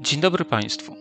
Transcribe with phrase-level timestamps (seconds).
[0.00, 0.96] Dzień dobry Państwu.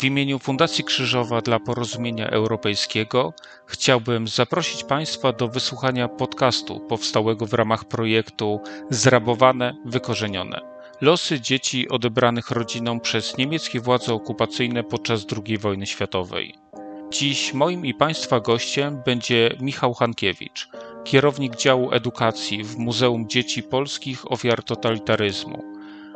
[0.00, 3.32] W imieniu Fundacji Krzyżowa dla Porozumienia Europejskiego
[3.66, 8.60] chciałbym zaprosić Państwa do wysłuchania podcastu powstałego w ramach projektu
[8.90, 10.60] Zrabowane, wykorzenione.
[11.00, 16.54] Losy dzieci odebranych rodzinom przez niemieckie władze okupacyjne podczas II wojny światowej.
[17.10, 20.68] Dziś moim i Państwa gościem będzie Michał Hankiewicz,
[21.04, 25.73] kierownik działu edukacji w Muzeum Dzieci Polskich Ofiar Totalitaryzmu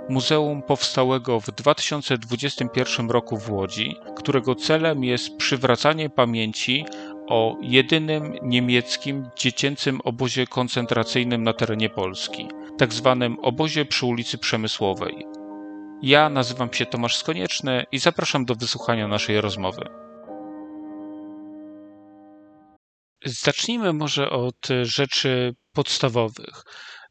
[0.08, 6.84] muzeum powstałego w 2021 roku w Łodzi, którego celem jest przywracanie pamięci
[7.28, 15.26] o jedynym niemieckim dziecięcym obozie koncentracyjnym na terenie Polski, tak zwanym obozie przy ulicy Przemysłowej.
[16.02, 19.88] Ja nazywam się Tomasz Skonieczny i zapraszam do wysłuchania naszej rozmowy.
[23.24, 26.62] Zacznijmy może od rzeczy podstawowych.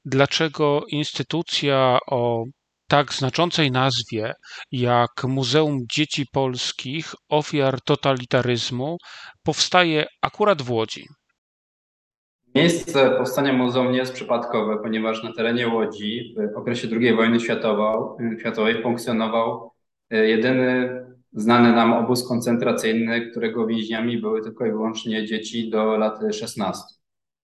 [0.06, 2.46] Dlaczego instytucja o
[2.88, 4.34] tak znaczącej nazwie
[4.72, 8.98] jak Muzeum Dzieci Polskich Ofiar Totalitaryzmu
[9.44, 11.06] powstaje akurat w Łodzi.
[12.56, 17.40] Miejsce powstania muzeum nie jest przypadkowe, ponieważ na terenie Łodzi w okresie II wojny
[18.40, 19.72] światowej funkcjonował
[20.10, 20.90] e, jedyny
[21.34, 26.84] znany nam obóz koncentracyjny, którego więźniami były tylko i wyłącznie dzieci do lat 16.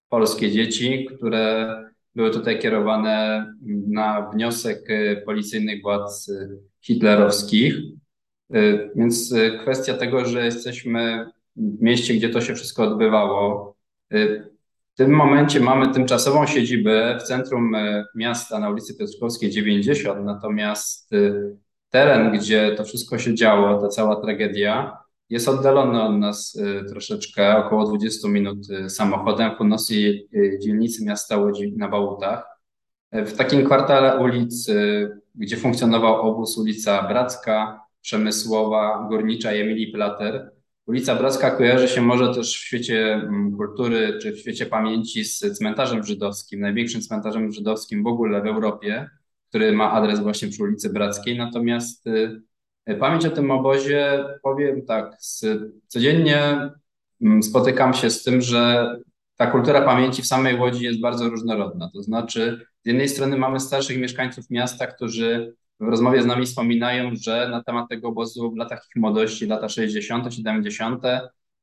[0.10, 1.76] Polskie dzieci, które
[2.16, 3.46] były tutaj kierowane
[3.88, 7.76] na wniosek y, policyjnych władz y, hitlerowskich.
[8.56, 11.26] Y, więc kwestia tego, że jesteśmy
[11.56, 13.74] w mieście, gdzie to się wszystko odbywało.
[14.94, 17.76] W tym momencie mamy tymczasową siedzibę w centrum
[18.16, 21.10] miasta na ulicy Piotrkowskiej 90, natomiast
[21.90, 27.58] teren, gdzie to wszystko się działo, ta cała tragedia, jest oddalony od nas y, troszeczkę,
[27.58, 32.46] około 20 minut y, samochodem w północnej y, dzielnicy miasta Łodzi na Bałutach.
[33.12, 34.72] W takim kwartale ulic,
[35.36, 40.52] gdzie funkcjonował obóz ulica Bracka, Przemysłowa, Górnicza i Emilii Plater.
[40.86, 45.58] Ulica Bracka kojarzy się może też w świecie mm, kultury czy w świecie pamięci z
[45.58, 49.10] cmentarzem żydowskim, największym cmentarzem żydowskim w ogóle w Europie,
[49.50, 51.38] który ma adres właśnie przy ulicy Brackiej.
[51.38, 52.06] Natomiast
[53.00, 55.18] Pamięć o tym obozie, powiem tak,
[55.88, 56.70] codziennie
[57.22, 58.96] mm, spotykam się z tym, że
[59.38, 61.90] ta kultura pamięci w samej Łodzi jest bardzo różnorodna.
[61.94, 67.12] To znaczy, z jednej strony mamy starszych mieszkańców miasta, którzy w rozmowie z nami wspominają,
[67.22, 71.04] że na temat tego obozu w latach ich młodości, lata 60., 70.,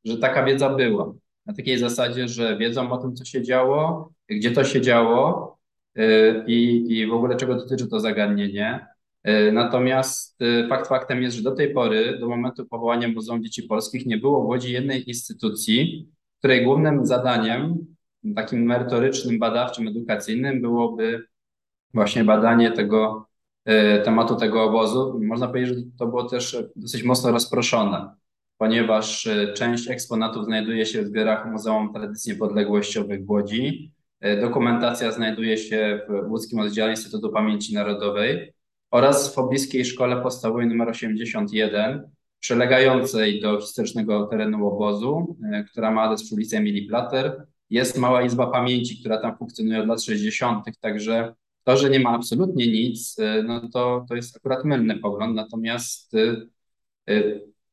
[0.04, 1.12] że taka wiedza była.
[1.46, 5.58] Na takiej zasadzie, że wiedzą o tym, co się działo, gdzie to się działo
[5.94, 8.86] yy, i w ogóle czego dotyczy to zagadnienie.
[9.22, 13.62] E, natomiast e, fakt faktem jest, że do tej pory, do momentu powołania Muzeum Dzieci
[13.62, 16.08] Polskich, nie było w Łodzi jednej instytucji,
[16.38, 17.86] której głównym zadaniem,
[18.36, 21.24] takim merytorycznym, badawczym, edukacyjnym byłoby
[21.94, 23.28] właśnie badanie tego
[23.64, 25.20] e, tematu tego obozu.
[25.22, 28.14] Można powiedzieć, że to było też dosyć mocno rozproszone,
[28.58, 33.92] ponieważ część eksponatów znajduje się w zbiorach Muzeum Tradycji Niepodległościowych w Łodzi.
[34.40, 38.52] Dokumentacja znajduje się w łódzkim oddziale Instytutu Pamięci Narodowej
[38.90, 46.02] oraz w pobliskiej szkole podstawowej nr 81, przylegającej do historycznego terenu obozu, e, która ma
[46.02, 47.46] adres przy ulicy Emilii Plater.
[47.70, 51.34] Jest mała izba pamięci, która tam funkcjonuje od lat 60., także
[51.64, 55.34] to, że nie ma absolutnie nic, e, no to, to jest akurat mylny pogląd.
[55.34, 57.20] Natomiast e,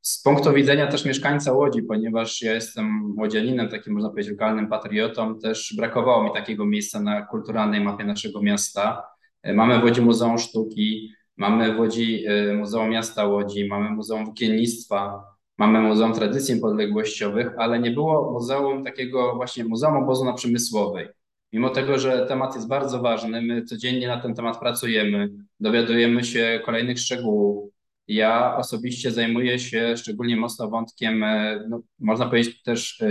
[0.02, 5.40] z punktu widzenia też mieszkańca Łodzi, ponieważ ja jestem łodzianinem, takim można powiedzieć lokalnym patriotą,
[5.40, 9.17] też brakowało mi takiego miejsca na kulturalnej mapie naszego miasta.
[9.48, 14.26] E, mamy w Łodzi Muzeum Sztuki, mamy w Łodzi e, Muzeum Miasta Łodzi, mamy Muzeum
[14.26, 15.24] Włókiennictwa,
[15.58, 21.08] mamy Muzeum Tradycji Niepodległościowych, ale nie było muzeum takiego właśnie Muzeum Obozu na Przemysłowej.
[21.54, 26.62] Mimo tego, że temat jest bardzo ważny, my codziennie na ten temat pracujemy, dowiadujemy się
[26.66, 27.70] kolejnych szczegółów.
[28.08, 33.04] Ja osobiście zajmuję się szczególnie mocno wątkiem, e, no, można powiedzieć też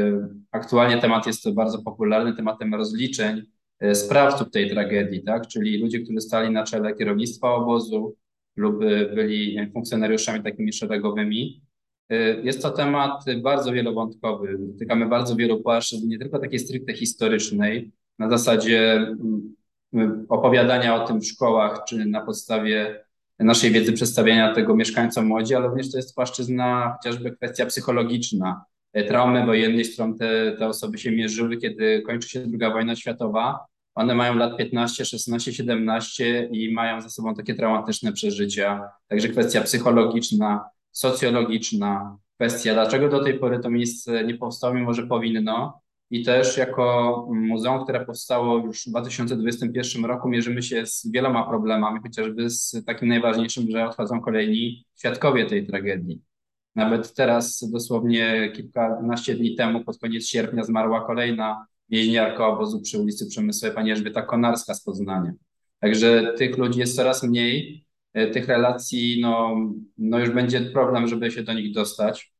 [0.50, 3.56] aktualnie temat jest bardzo popularny, tematem rozliczeń
[3.94, 5.47] sprawców tej tragedii, tak?
[5.47, 8.16] czyli ludzie, którzy stali na czele kierownictwa obozu
[8.56, 8.78] lub
[9.15, 11.62] byli funkcjonariuszami takimi szeregowymi.
[12.09, 14.56] E, jest to temat bardzo wielowątkowy.
[14.59, 18.92] Dotykamy bardzo wielu płaszczyzn, nie tylko takiej stricte historycznej, na zasadzie
[19.92, 23.04] mm, opowiadania o tym w szkołach, czy na podstawie
[23.39, 28.76] naszej wiedzy przedstawiania tego mieszkańcom młodzi, ale również to jest płaszczyzna chociażby kwestia psychologiczna, E,
[29.04, 33.66] traumy wojennej, z którą te, te osoby się mierzyły, kiedy kończy się II wojna światowa.
[33.95, 38.89] One mają lat 15, 16, 17 i mają za sobą takie traumatyczne przeżycia.
[39.09, 45.07] Także kwestia psychologiczna, socjologiczna, kwestia, dlaczego do tej pory to miejsce nie powstało, mimo że
[45.07, 45.81] powinno.
[46.10, 52.01] i też jako muzeum, które powstało już w 2021 roku, mierzymy się z wieloma problemami,
[52.03, 56.26] chociażby z takim najważniejszym, że odchodzą kolejni świadkowie tej tragedii.
[56.77, 63.27] Nawet teraz, dosłownie kilkanaście dni temu, pod koniec sierpnia, zmarła kolejna więźniarka obozu przy ulicy
[63.27, 65.33] Przemysłowej, pani Elżbieta Konarska z Poznania.
[65.81, 69.57] Także tych ludzi jest coraz mniej, e, tych relacji, no,
[69.99, 72.33] no już będzie problem, żeby się do nich dostać.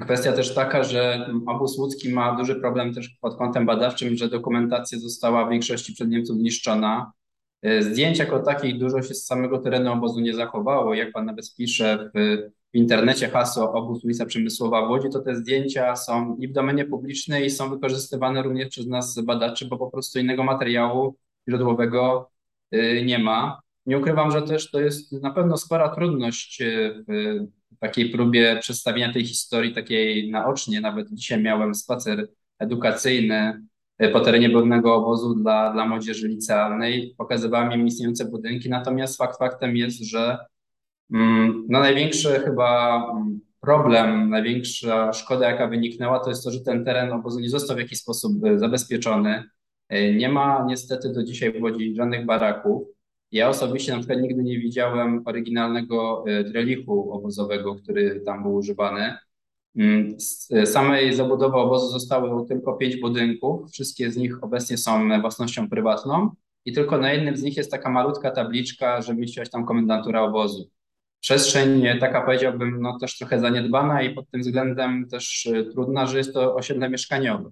[0.00, 4.98] Kwestia też taka, że obóz łódzki ma duży problem też pod kątem badawczym, że dokumentacja
[4.98, 7.12] została w większości przed Niemców zniszczona.
[7.62, 10.94] E, zdjęć jako takich dużo się z samego terenu obozu nie zachowało.
[10.94, 12.38] Jak pan nawet pisze w,
[12.74, 16.84] w internecie hasło obóz ulica Przemysłowa w Łodzi, to te zdjęcia są i w domenie
[16.84, 21.16] publicznej i są wykorzystywane również przez nas badaczy, bo po prostu innego materiału
[21.48, 22.30] źródłowego
[22.74, 23.60] y, nie ma.
[23.86, 27.04] Nie ukrywam, że też to jest na pewno spora trudność y,
[27.72, 30.80] w takiej próbie przedstawienia tej historii takiej naocznie.
[30.80, 32.28] Nawet dzisiaj miałem spacer
[32.58, 33.66] edukacyjny
[34.02, 37.14] y, po terenie pewnego obozu dla, dla młodzieży licealnej.
[37.18, 40.38] Pokazywałem im istniejące budynki, natomiast fakt faktem jest, że
[41.68, 47.12] no największy chyba mm, problem, największa szkoda, jaka wyniknęła, to jest to, że ten teren
[47.12, 49.44] obozu nie został w jakiś sposób zabezpieczony.
[50.16, 52.88] Nie ma niestety do dzisiaj w Łodzi żadnych baraków.
[53.32, 59.14] Ja osobiście na przykład nigdy nie widziałem oryginalnego trelichu e, obozowego, który tam był używany.
[59.76, 63.70] Mm, z e, samej zabudowy obozu zostało tylko pięć budynków.
[63.72, 66.30] Wszystkie z nich obecnie są własnością prywatną
[66.64, 70.22] i tylko na jednym z nich jest taka malutka tabliczka, że mieściła się tam komendantura
[70.22, 70.70] obozu.
[71.24, 76.18] Przestrzeń taka powiedziałbym no też trochę zaniedbana i pod tym względem też e, trudna, że
[76.18, 77.50] jest to osiedle mieszkaniowe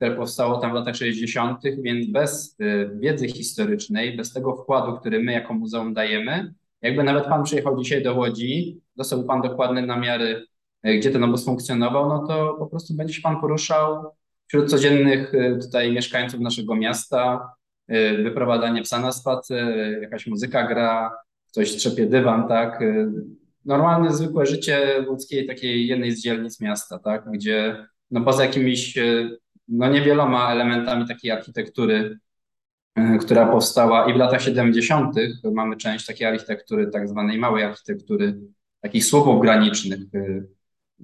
[0.00, 5.22] które powstało tam w latach 60., więc bez y, wiedzy historycznej, bez tego wkładu, który
[5.22, 10.46] my jako muzeum dajemy, jakby nawet pan przyjechał dzisiaj do Łodzi, dostał pan dokładne namiary,
[10.86, 14.14] y, gdzie ten obóz funkcjonował, no to po prostu będzie się pan poruszał
[14.46, 17.50] wśród codziennych y, tutaj mieszkańców naszego miasta,
[18.22, 21.10] wyprowadzanie psa na spacer, jakaś muzyka gra,
[21.50, 22.80] ktoś trzepie dywan, tak?
[23.64, 27.30] Normalne, zwykłe życie łódzkiej takiej jednej z dzielnic miasta, tak?
[27.30, 28.98] Gdzie no poza jakimiś
[29.68, 32.18] no niewieloma elementami takiej architektury,
[32.94, 35.14] e, która powstała i w latach 70.
[35.52, 38.40] mamy część takiej architektury, tak zwanej małej architektury,
[38.80, 40.00] takich słupów granicznych,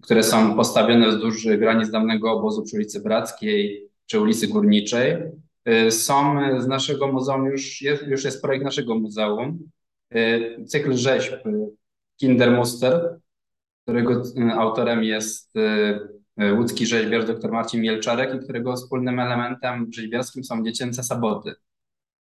[0.03, 5.17] które są postawione wzdłuż granic dawnego obozu przy ulicy Brackiej czy ulicy Górniczej.
[5.91, 9.71] Są z naszego muzeum, już jest, już jest projekt naszego muzeum,
[10.67, 11.35] cykl rzeźb
[12.17, 13.19] Kindermuster,
[13.83, 14.23] którego
[14.53, 15.53] autorem jest
[16.57, 21.55] łódzki rzeźbiarz dr Marcin Mielczarek i którego wspólnym elementem rzeźbiarskim są dziecięce saboty.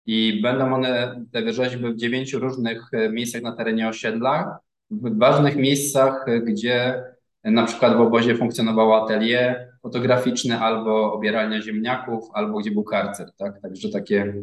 [0.06, 4.59] I będą one, te rzeźby w dziewięciu różnych miejscach na terenie osiedla,
[4.91, 7.05] w ważnych miejscach, gdzie
[7.44, 13.61] na przykład w obozie funkcjonowało atelier fotograficzne albo obieralnia ziemniaków, albo gdzie był karcer, tak?
[13.61, 14.35] Także takie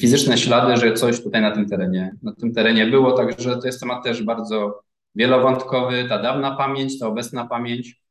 [0.00, 3.80] fizyczne ślady, że coś tutaj na tym terenie, na tym terenie było, także to jest
[3.80, 4.82] temat też bardzo
[5.14, 8.02] wielowątkowy, ta dawna pamięć, ta obecna pamięć,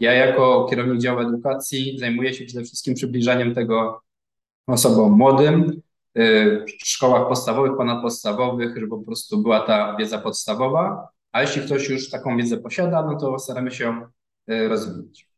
[0.00, 4.02] ja jako kierownik działu edukacji zajmuję się przede wszystkim przybliżaniem tego
[4.66, 5.82] osobom młodym,
[6.18, 11.88] y, w szkołach podstawowych, ponadpodstawowych, żeby po prostu była ta wiedza podstawowa, a jeśli ktoś
[11.88, 14.06] już taką wiedzę posiada, no to staramy się
[14.50, 15.29] y, rozwijać.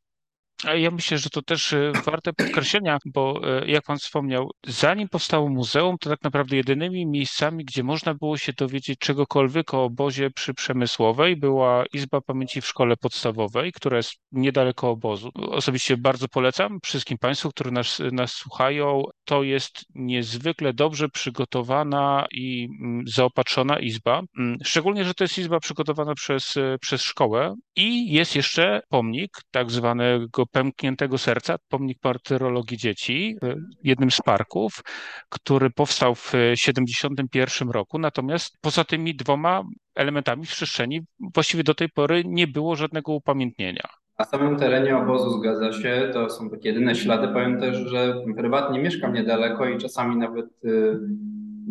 [0.65, 5.49] Ja myślę, że to też e, warte podkreślenia, bo e, jak Pan wspomniał, zanim powstało
[5.49, 10.55] muzeum, to tak naprawdę jedynymi miejscami, gdzie można było się dowiedzieć czegokolwiek o obozie przy
[10.55, 15.31] Przemysłowej, była Izba Pamięci w Szkole Podstawowej, która jest niedaleko obozu.
[15.35, 19.03] Osobiście bardzo polecam wszystkim Państwu, którzy nas, nas słuchają.
[19.25, 24.23] To jest niezwykle dobrze przygotowana i mm, zaopatrzona izba.
[24.39, 29.31] Mm, szczególnie, że to jest izba przygotowana przez, e, przez szkołę i jest jeszcze pomnik
[29.51, 34.81] tak zwanego pękniętego serca, pomnik martyrologii dzieci, y, jednym z parków,
[35.29, 37.99] który powstał w 1971 roku.
[37.99, 39.63] Natomiast poza tymi dwoma
[39.95, 41.01] elementami w przestrzeni
[41.35, 44.02] właściwie do tej pory nie było żadnego upamiętnienia.
[44.23, 47.29] Na samym terenie obozu zgadza się, to są takie jedyne ślady.
[47.29, 50.99] Powiem też, że prywatnie mieszkam niedaleko i czasami nawet y,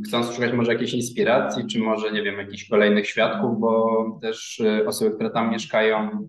[0.06, 4.88] chcąc szukać może jakiejś inspiracji, czy może, nie wiem, jakichś kolejnych świadków, bo też y,
[4.88, 6.28] osoby, które tam mieszkają,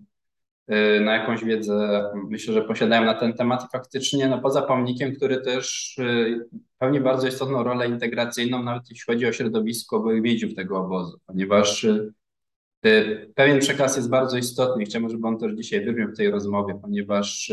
[0.71, 5.15] Y, na jakąś wiedzę, myślę, że posiadają na ten temat i faktycznie no, poza pomnikiem,
[5.15, 10.55] który też y, pełni bardzo istotną rolę integracyjną, nawet jeśli chodzi o środowisko byłych więźniów
[10.55, 12.13] tego obozu, ponieważ y,
[13.35, 16.79] pewien przekaz jest bardzo istotny i chciałbym, żeby on też dzisiaj wybrzmiał w tej rozmowie,
[16.81, 17.51] ponieważ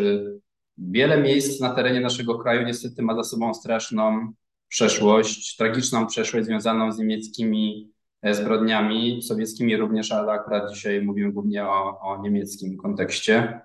[0.78, 4.32] wiele miejsc na terenie naszego kraju niestety ma za sobą straszną
[4.68, 11.64] przeszłość, tragiczną przeszłość związaną z niemieckimi E, zbrodniami sowieckimi również, ale akurat dzisiaj mówimy głównie
[11.66, 13.60] o, o niemieckim kontekście.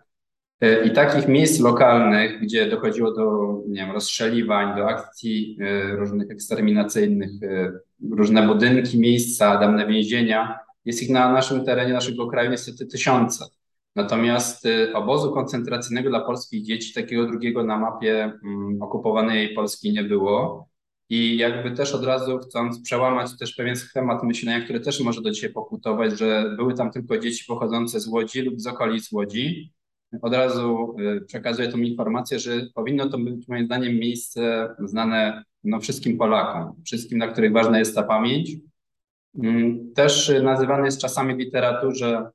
[0.86, 5.58] I takich miejsc lokalnych, gdzie dochodziło do nie wiem, rozstrzeliwań, do akcji
[5.92, 7.32] różnych eksterminacyjnych,
[8.12, 13.46] różne budynki, miejsca, dawne więzienia, jest ich na naszym terenie, naszego kraju niestety tysiące.
[13.96, 20.70] Natomiast obozu koncentracyjnego dla polskich dzieci, takiego drugiego na mapie mm, okupowanej Polski nie było.
[21.10, 25.32] I jakby też od razu chcąc przełamać też pewien schemat myślenia, który też może do
[25.32, 29.74] dzisiaj pokutować, że były tam tylko dzieci pochodzące z Łodzi lub z okolic Łodzi,
[30.22, 35.80] od razu y, przekazuję tą informację, że powinno to być moim zdaniem miejsce znane no,
[35.80, 38.51] wszystkim Polakom, wszystkim, na których ważna jest ta pamięć.
[39.44, 42.30] Mm, też nazywany jest czasami w literaturze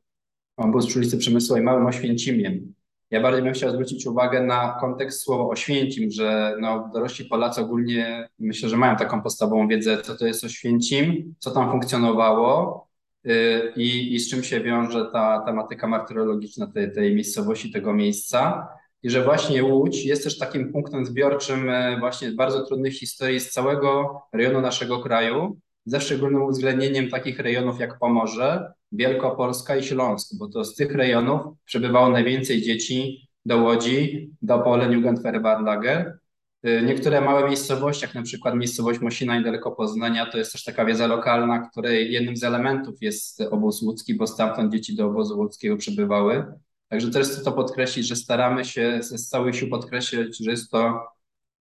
[0.57, 2.75] obóz przy ulicy Przemysłowej Małym Oświęcimiem.
[3.11, 8.29] Ja bardziej bym chciał zwrócić uwagę na kontekst słowa Oświęcim, że no, dorośli Polacy ogólnie
[8.39, 12.87] myślę, że mają taką podstawową wiedzę, co to jest Oświęcim, co tam funkcjonowało
[13.27, 18.69] y, i, i z czym się wiąże ta tematyka martyrologiczna tej, tej miejscowości, tego miejsca.
[19.03, 23.51] I że właśnie Łódź jest też takim punktem zbiorczym y, właśnie bardzo trudnych historii z
[23.51, 30.49] całego rejonu naszego kraju, ze szczególnym uwzględnieniem takich rejonów jak Pomorze, Wielkopolska i Śląsk, bo
[30.49, 36.19] to z tych rejonów przebywało najwięcej dzieci do Łodzi, do Polen Jugendverbarlager.
[36.67, 40.85] Y, niektóre małe miejscowości, jak na przykład miejscowość Mosina niedaleko Poznania, to jest też taka
[40.85, 45.77] wiedza lokalna, której jednym z elementów jest obóz łódzki, bo stamtąd dzieci do obozu łódzkiego
[45.77, 46.45] przybywały.
[46.89, 51.07] Także też chcę to podkreślić, że staramy się ze całych sił podkreślić, że jest to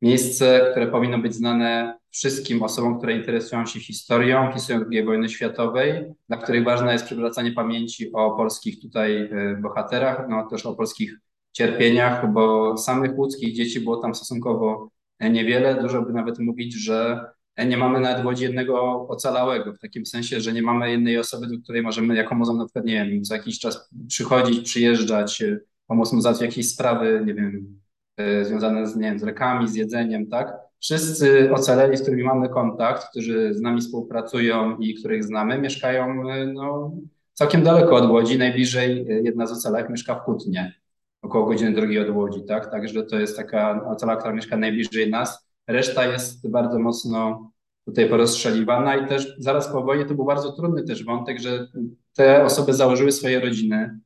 [0.02, 6.06] Miejsce, które powinno być znane wszystkim osobom, które interesują się historią, historią II wojny światowej,
[6.28, 11.18] dla których ważne jest przywracanie pamięci o polskich tutaj e, bohaterach, no też o polskich
[11.52, 14.90] cierpieniach, bo samych łódzkich dzieci było tam stosunkowo
[15.22, 15.82] niewiele.
[15.82, 17.26] Dużo by nawet mówić, że
[17.68, 21.48] nie mamy nawet w Łodzi jednego ocalałego, w takim sensie, że nie mamy jednej osoby,
[21.48, 25.44] do której możemy jako muzeum na przykład, nie wiem, co jakiś czas przychodzić, przyjeżdżać,
[25.88, 27.89] pomóc mu załatwić jakieś sprawy, nie wiem, E,
[28.44, 30.58] związane z, nie wiem, z lekami, z jedzeniem, tak?
[30.80, 36.46] Wszyscy ocaleni, z którymi mamy kontakt, którzy z nami współpracują i których znamy, mieszkają e,
[36.46, 36.92] no,
[37.34, 38.38] całkiem daleko od Łodzi.
[38.38, 40.74] Najbliżej e, jedna z ocalałych mieszka w Kutnie,
[41.22, 42.72] około godziny drogi od Łodzi, tak?
[42.72, 45.50] Także to jest taka ocala, która mieszka najbliżej nas.
[45.68, 47.52] Reszta jest bardzo mocno
[47.86, 51.68] tutaj porozstrzeliwana i też zaraz po wojnie to był bardzo trudny też wątek, że
[52.14, 54.00] te osoby założyły swoje rodziny,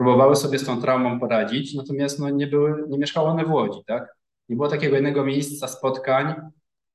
[0.00, 3.80] próbowały sobie z tą traumą poradzić, natomiast no, nie, były, nie mieszkały one w Łodzi,
[3.86, 4.16] tak?
[4.48, 6.34] Nie było takiego jednego miejsca spotkań,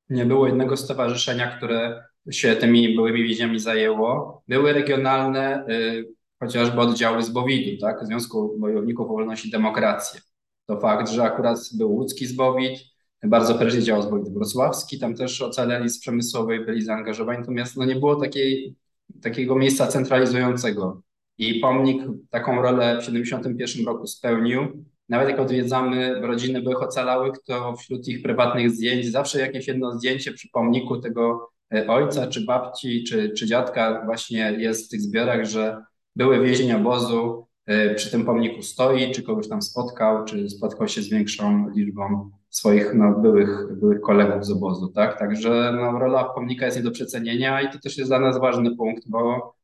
[0.09, 4.41] nie było jednego stowarzyszenia, które się tymi byłymi więźniami zajęło.
[4.47, 8.05] Były regionalne, y, chociażby oddziały z Bowidu, tak?
[8.05, 10.21] Związku Bojowników o i Demokrację.
[10.65, 12.79] To fakt, że akurat był łódzki zbowid,
[13.23, 17.95] bardzo prężnie działał zbowid wrocławski, tam też ocaleli z przemysłowej byli zaangażowani, natomiast no, nie
[17.95, 18.75] było takiej,
[19.21, 21.01] takiego miejsca centralizującego
[21.37, 24.85] i pomnik taką rolę w 1971 roku spełnił.
[25.09, 30.31] Nawet jak odwiedzamy rodziny byłych ocalałych, to wśród ich prywatnych zdjęć zawsze jakieś jedno zdjęcie
[30.31, 35.45] przy pomniku tego e, ojca, czy babci, czy, czy dziadka właśnie jest w tych zbiorach,
[35.45, 35.83] że
[36.15, 41.01] były więzień obozu, e, przy tym pomniku stoi, czy kogoś tam spotkał, czy spotkał się
[41.01, 45.19] z większą liczbą swoich no, byłych, byłych kolegów z obozu, tak?
[45.19, 48.75] Także no, rola pomnika jest nie do przecenienia i to też jest dla nas ważny
[48.75, 49.54] punkt, bo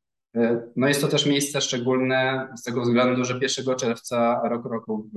[0.75, 5.09] no jest to też miejsce szczególne z tego względu, że 1 czerwca rok, roku,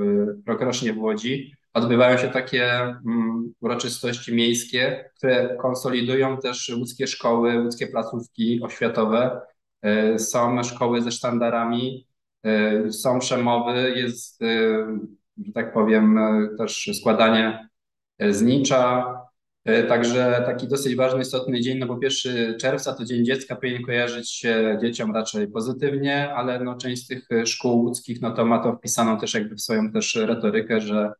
[0.46, 7.62] rok rocznie w Łodzi odbywają się takie mm, uroczystości miejskie, które konsolidują też łódzkie szkoły,
[7.62, 9.40] łódzkie placówki oświatowe.
[9.82, 12.06] E, są szkoły ze sztandarami,
[12.42, 14.40] e, są przemowy, jest,
[15.46, 16.18] że tak powiem,
[16.58, 17.68] też składanie
[18.30, 19.23] znicza, E,
[19.88, 24.30] także taki dosyć ważny, istotny dzień, no bo 1 czerwca to Dzień Dziecka powinien kojarzyć
[24.30, 28.76] się dzieciom raczej pozytywnie, ale no część z tych szkół łódzkich no to ma to
[28.76, 31.12] wpisaną też jakby w swoją też retorykę, że,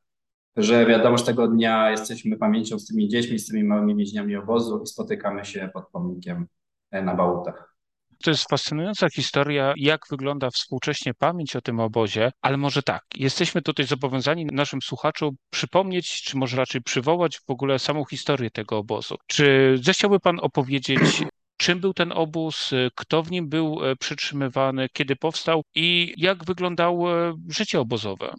[0.56, 4.82] że wiadomo, że tego dnia jesteśmy pamięcią z tymi dziećmi, z tymi małymi więźniami obozu
[4.84, 6.46] i spotykamy się pod pomnikiem
[6.90, 7.73] e, na Bałutach.
[8.22, 13.62] To jest fascynująca historia, jak wygląda współcześnie pamięć o tym obozie, ale może tak, jesteśmy
[13.62, 19.16] tutaj zobowiązani naszym słuchaczom przypomnieć, czy może raczej przywołać w ogóle samą historię tego obozu.
[19.26, 21.24] Czy zechciałby Pan opowiedzieć,
[21.56, 27.28] czym był ten obóz, kto w nim był e, przytrzymywany, kiedy powstał i jak wyglądało
[27.28, 28.34] e, życie obozowe?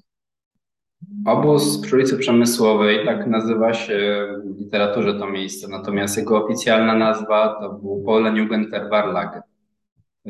[1.26, 7.58] Obóz przy ulicy Przemysłowej, tak nazywa się w literaturze to miejsce, natomiast jego oficjalna nazwa
[7.60, 9.42] to był Polen Jugendherbarlager.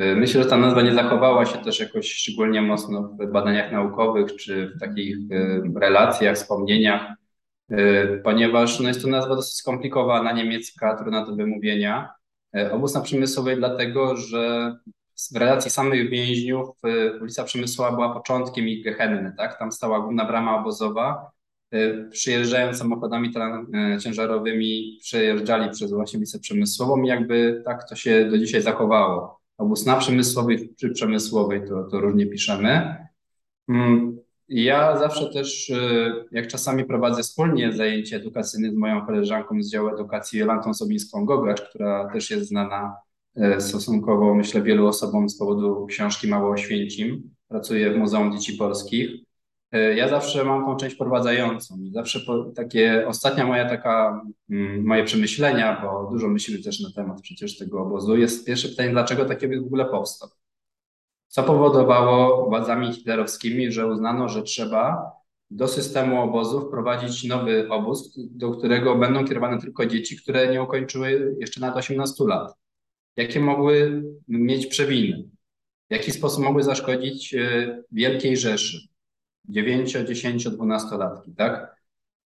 [0.01, 4.35] Y, myślę, że ta nazwa nie zachowała się też jakoś szczególnie mocno w badaniach naukowych
[4.35, 7.11] czy w takich y, relacjach, wspomnieniach,
[7.71, 12.13] y, ponieważ no jest to nazwa dosyć skomplikowana, niemiecka, trudna do wymówienia.
[12.71, 14.75] Obóz na Przemysłowej dlatego, że
[15.33, 16.69] w relacji samych więźniów
[17.21, 19.59] ulica Przemysłowa była początkiem ich gehenny, tak?
[19.59, 21.31] Tam stała główna brama obozowa.
[22.11, 23.33] Przyjeżdżając samochodami
[24.03, 29.34] ciężarowymi, przejeżdżali przez właśnie ulicę Przemysłową i jakby tak to się do dzisiaj zachowało.
[29.57, 32.95] Obóz na Przemysłowej czy Przemysłowej, to, to różnie piszemy.
[33.69, 35.71] Mm, ja zawsze też,
[36.31, 42.09] jak czasami prowadzę wspólnie zajęcie edukacyjne z moją koleżanką z działu edukacji Jolantą Sobińską-Gogacz, która
[42.13, 42.95] też jest znana
[43.35, 47.35] E, stosunkowo, myślę, wielu osobom z powodu książki Mało Oświęcim.
[47.47, 49.09] Pracuję w Muzeum Dzieci Polskich.
[49.71, 55.03] E, ja zawsze mam tą część prowadzającą zawsze po, takie, ostatnia moja taka, mm, moje
[55.03, 59.47] przemyślenia, bo dużo myślimy też na temat przecież tego obozu, jest pierwsze pytanie, dlaczego taki
[59.47, 60.29] w ogóle powstał?
[61.27, 65.11] Co powodowało władzami hitlerowskimi, że uznano, że trzeba
[65.51, 71.35] do systemu obozu wprowadzić nowy obóz, do którego będą kierowane tylko dzieci, które nie ukończyły
[71.39, 72.53] jeszcze nad 18 lat?
[73.17, 75.29] Jakie mogły mieć przewiny,
[75.89, 78.94] w jaki sposób mogły zaszkodzić e, Wielkiej Rzeszy,
[79.49, 81.75] 9, 10, 12 latki, tak?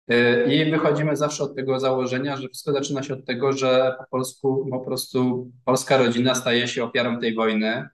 [0.09, 4.05] E, I wychodzimy zawsze od tego założenia, że wszystko zaczyna się od tego, że po
[4.11, 7.88] polsku po prostu polska rodzina staje się ofiarą tej wojny,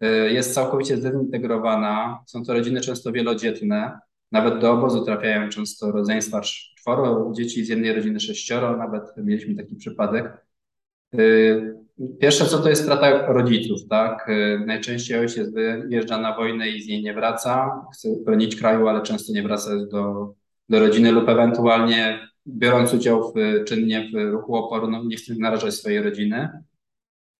[0.00, 3.98] e, jest całkowicie zdezintegrowana, są to rodziny często wielodzietne,
[4.32, 6.40] nawet do obozu trafiają często rodzeństwa
[6.78, 10.46] czworo dzieci z jednej rodziny sześcioro, nawet mieliśmy taki przypadek.
[12.20, 14.30] Pierwsze co to jest strata rodziców, tak?
[14.66, 19.32] Najczęściej ojciec wyjeżdża na wojnę i z niej nie wraca, chce bronić kraju, ale często
[19.32, 20.32] nie wraca do,
[20.68, 25.74] do rodziny lub ewentualnie biorąc udział w, czynnie w ruchu oporu, no nie chce narażać
[25.74, 26.48] swojej rodziny.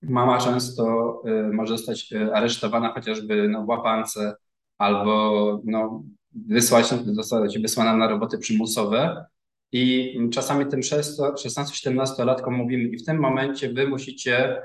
[0.02, 4.34] Mama często y, może zostać y, aresztowana chociażby no, w łapance
[4.78, 6.02] albo no,
[6.48, 9.25] wysłać, zostać wysłana na roboty przymusowe,
[9.73, 14.62] i czasami tym 16-17-latkom mówimy, i w tym momencie wy musicie,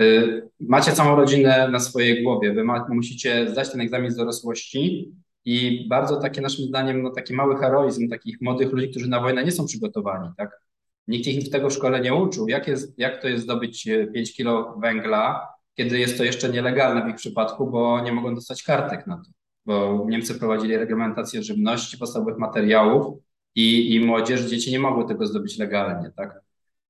[0.00, 5.12] y, macie całą rodzinę na swojej głowie, wy ma, musicie zdać ten egzamin z dorosłości.
[5.44, 9.44] I bardzo takie naszym zdaniem, no taki mały heroizm takich młodych ludzi, którzy na wojnę
[9.44, 10.60] nie są przygotowani, tak?
[11.08, 12.48] Nikt ich tego szkole nie uczył.
[12.48, 17.04] Jak, jest, jak to jest zdobyć 5 e, kilo węgla, kiedy jest to jeszcze nielegalne
[17.04, 19.30] w ich przypadku, bo nie mogą dostać kartek na to.
[19.66, 23.18] Bo Niemcy prowadzili reglamentację żywności, podstawowych materiałów,
[23.54, 26.40] i, i młodzież, dzieci nie mogły tego zdobyć legalnie, tak?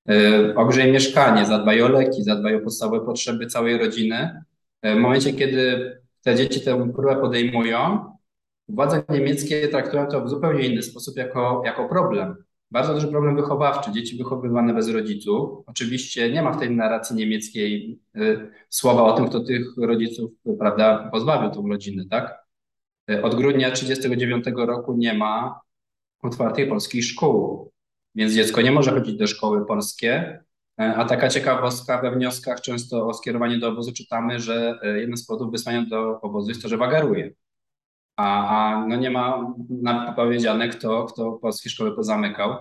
[0.09, 4.43] E, ogrzej mieszkanie, zadbaj o leki, zadbaj o podstawowe potrzeby całej rodziny.
[4.83, 5.93] E, w momencie, kiedy
[6.23, 8.11] te dzieci tę próbę podejmują,
[8.69, 12.37] władze niemieckie traktują to w zupełnie inny sposób jako, jako problem.
[12.71, 13.93] Bardzo duży problem wychowawczy.
[13.93, 15.65] Dzieci wychowywane bez rodziców.
[15.67, 21.09] Oczywiście nie ma w tej narracji niemieckiej y, słowa o tym, kto tych rodziców, prawda,
[21.13, 22.41] pozbawił tą rodzinę, tak?
[23.23, 25.61] Od grudnia 1939 roku nie ma
[26.23, 27.69] otwartej polskiej szkoły.
[28.15, 30.43] Więc dziecko nie może chodzić do szkoły polskie,
[30.81, 35.17] e, a taka ciekawostka we wnioskach często o skierowanie do obozu czytamy, że e, jeden
[35.17, 37.33] z powodów wysłania do obozu jest to, że wagaruje.
[38.17, 39.55] A, a no nie ma
[40.17, 42.57] powiedziane, kto, kto polskie szkoły pozamykał.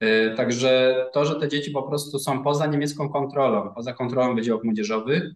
[0.00, 4.64] E, także to, że te dzieci po prostu są poza niemiecką kontrolą, poza kontrolą wydziałów
[4.64, 5.32] młodzieżowych,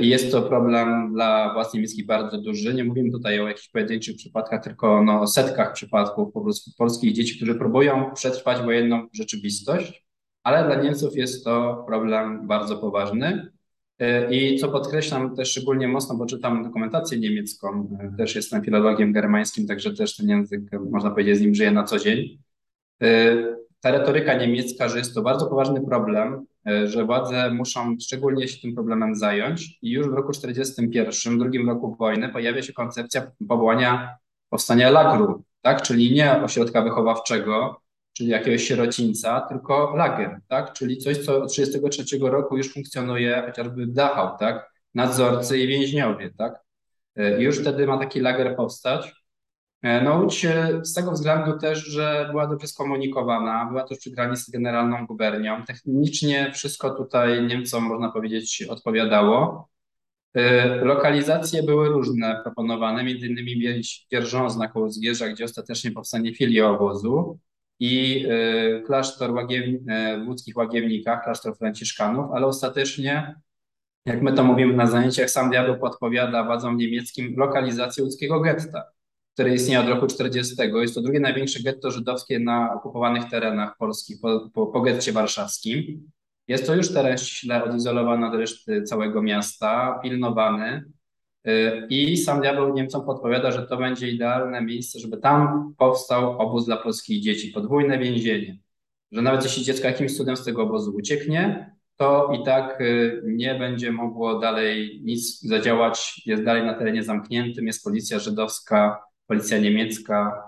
[0.00, 2.74] i jest to problem dla władz niemieckich bardzo duży.
[2.74, 7.12] Nie mówimy tutaj o jakichś pojedynczych przypadkach, tylko no, o setkach przypadków po prostu polskich
[7.12, 10.04] dzieci, którzy próbują przetrwać wojenną rzeczywistość,
[10.42, 13.52] ale dla Niemców jest to problem bardzo poważny.
[14.30, 19.94] I co podkreślam też szczególnie mocno, bo czytam dokumentację niemiecką, też jestem filologiem germańskim, także
[19.94, 20.60] też ten język,
[20.90, 22.38] można powiedzieć, z nim żyję na co dzień.
[23.80, 28.60] Ta retoryka niemiecka, że jest to bardzo poważny problem, E, że władze muszą szczególnie się
[28.60, 34.16] tym problemem zająć i już w roku 1941, drugim roku wojny, pojawia się koncepcja powołania
[34.50, 35.82] powstania lagru, tak?
[35.82, 37.80] czyli nie ośrodka wychowawczego,
[38.12, 40.72] czyli jakiegoś sierocińca, tylko lager, tak?
[40.72, 44.72] czyli coś, co od 1933 roku już funkcjonuje chociażby w Dachau, tak?
[44.94, 46.30] nadzorcy i więźniowie.
[46.38, 46.60] Tak?
[47.16, 49.12] E, już wtedy ma taki lager powstać.
[49.82, 50.46] E, no Łódź
[50.82, 55.64] z tego względu też, że była dobrze skomunikowana, była też przy granicy z generalną gubernią.
[55.64, 59.68] Technicznie wszystko tutaj Niemcom, można powiedzieć, odpowiadało.
[60.34, 67.38] E, lokalizacje były różne proponowane, między innymi Dzierżązna koło Zgierza, gdzie ostatecznie powstanie filia obozu
[67.80, 69.64] i e, klasztor łagiew,
[70.24, 73.34] w łódzkich Łagiewnikach, klasztor franciszkanów, ale ostatecznie,
[74.06, 78.97] jak my to mówimy na zajęciach, sam diabeł podpowiada władzom niemieckim lokalizację łódzkiego getta
[79.38, 80.54] które istnieje od roku 40.
[80.74, 86.10] Jest to drugie największe getto żydowskie na okupowanych terenach polskich po, po, po getcie warszawskim.
[86.48, 90.84] Jest to już teren źle odizolowany od reszty całego miasta, pilnowany.
[91.48, 96.66] Y, I sam diabeł Niemcom podpowiada, że to będzie idealne miejsce, żeby tam powstał obóz
[96.66, 98.58] dla polskich dzieci, podwójne więzienie.
[99.12, 102.82] Że nawet jeśli dziecko jakimś cudem z tego obozu ucieknie, to i tak
[103.24, 106.22] nie będzie mogło dalej nic zadziałać.
[106.26, 110.42] Jest dalej na terenie zamkniętym, jest policja żydowska, policja niemiecka.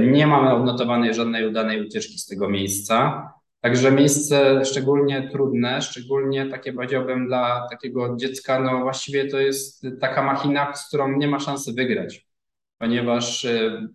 [0.00, 3.28] Nie mamy odnotowanej żadnej udanej ucieczki z tego miejsca.
[3.60, 10.22] Także miejsce szczególnie trudne, szczególnie takie powiedziałbym dla takiego dziecka, no właściwie to jest taka
[10.22, 12.26] machina, z którą nie ma szansy wygrać,
[12.78, 13.88] ponieważ e,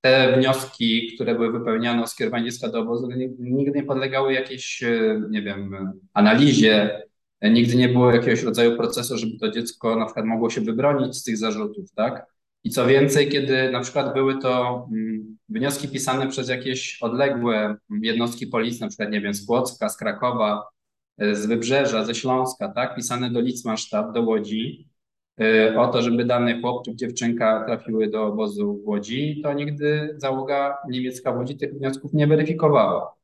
[0.00, 5.22] te wnioski, które były wypełniane o skierowanie dziecka do obozu, nigdy nie podlegały jakiejś, e,
[5.30, 7.02] nie wiem, analizie,
[7.42, 11.24] nigdy nie było jakiegoś rodzaju procesu, żeby to dziecko na przykład mogło się wybronić z
[11.24, 12.26] tych zarzutów, tak?
[12.64, 18.46] I co więcej, kiedy na przykład były to mm, wnioski pisane przez jakieś odległe jednostki
[18.46, 20.62] policji, na przykład, nie wiem, z Płocka, z Krakowa,
[21.18, 24.88] e, z Wybrzeża, ze Śląska, tak, pisane do Litzmannstadt, do Łodzi,
[25.40, 30.14] e, o to, żeby dany chłop czy dziewczynka trafiły do obozu w Łodzi, to nigdy
[30.16, 33.14] załoga niemiecka w Łodzi tych wniosków nie weryfikowała.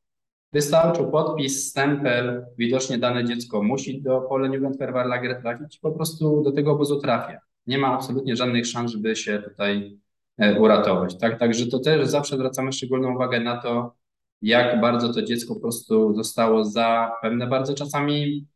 [0.53, 6.73] Wystarczył podpis, stempel, widocznie dane dziecko musi do Polen Jugendverwahrlager trafić, po prostu do tego
[6.73, 9.99] obozu trafia nie ma absolutnie żadnych szans, żeby się tutaj
[10.39, 11.19] e, uratować.
[11.19, 11.39] Tak?
[11.39, 13.95] Także to też zawsze zwracamy szczególną uwagę na to,
[14.43, 18.47] jak bardzo to dziecko po prostu zostało za pewne bardzo czasami,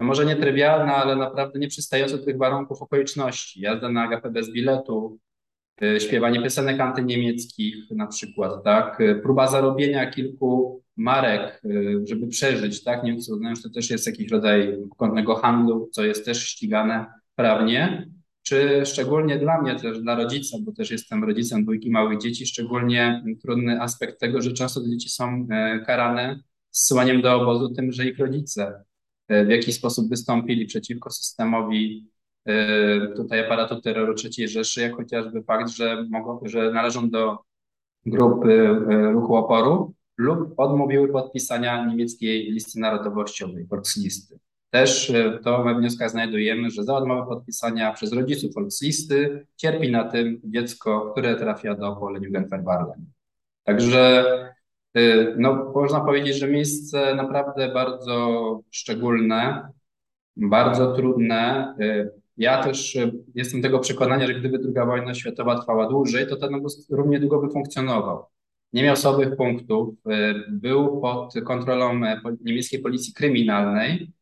[0.00, 3.60] no może nie trywialne, ale naprawdę nie przystające do tych warunków okoliczności.
[3.60, 5.18] Jazda na agapę bez biletu,
[5.82, 9.00] e, śpiewanie piosenek antyniemieckich na przykład, tak?
[9.00, 11.62] E, próba zarobienia kilku marek,
[12.04, 13.04] żeby przeżyć, tak?
[13.04, 18.08] Niemcy uznają, że to też jest jakiś rodzaj kątnego handlu, co jest też ścigane prawnie
[18.44, 23.24] czy szczególnie dla mnie też, dla rodzica, bo też jestem rodzicem dwójki małych dzieci, szczególnie
[23.42, 28.06] trudny aspekt tego, że często te dzieci są e, karane zsyłaniem do obozu tym, że
[28.06, 28.84] ich rodzice
[29.28, 32.10] e, w jakiś sposób wystąpili przeciwko systemowi
[32.44, 37.38] e, tutaj aparatu terroru III Rzeszy, jak chociażby fakt, że, mogą, że należą do
[38.06, 38.68] grupy
[39.12, 44.38] ruchu oporu lub odmówiły podpisania niemieckiej listy narodowościowej, Volkslisty.
[44.74, 50.04] Też e, to we wnioskach znajdujemy, że za odmowę podpisania przez rodziców Volkslisty cierpi na
[50.04, 53.06] tym dziecko, które trafia do Polen Jugendverbarlen.
[53.64, 54.24] Także
[54.94, 55.00] e,
[55.36, 59.68] no, można powiedzieć, że miejsce naprawdę bardzo szczególne,
[60.36, 61.74] bardzo trudne.
[61.80, 62.98] E, ja też
[63.34, 67.42] jestem tego przekonania, że gdyby II wojna światowa trwała dłużej, to ten obóz równie długo
[67.42, 68.24] by funkcjonował.
[68.72, 69.94] Nie miał słabych punktów,
[70.48, 72.00] był pod kontrolą
[72.40, 74.12] niemieckiej policji kryminalnej,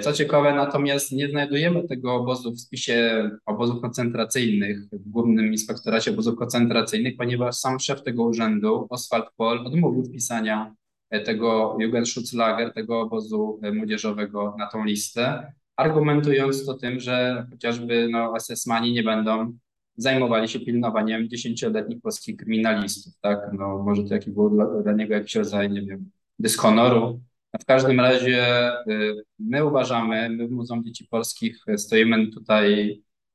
[0.00, 6.38] co ciekawe, natomiast nie znajdujemy tego obozu w spisie obozów koncentracyjnych, w Głównym Inspektoracie Obozów
[6.38, 10.74] Koncentracyjnych, ponieważ sam szef tego urzędu, Oswald Pohl, odmówił wpisania
[11.10, 18.08] e, tego Jugendschutzlager, tego obozu e, młodzieżowego na tą listę, argumentując to tym, że chociażby
[18.10, 19.52] no, SS-mani nie będą
[19.96, 23.40] zajmowali się pilnowaniem dziesięcioletnich polskich kryminalistów, tak?
[23.52, 27.20] No, może to jaki był dla, dla niego jakiś rodzaj, nie wiem, dyshonoru,
[27.60, 32.90] w każdym razie y, my uważamy, my w Muzeum Dzieci Polskich stoimy tutaj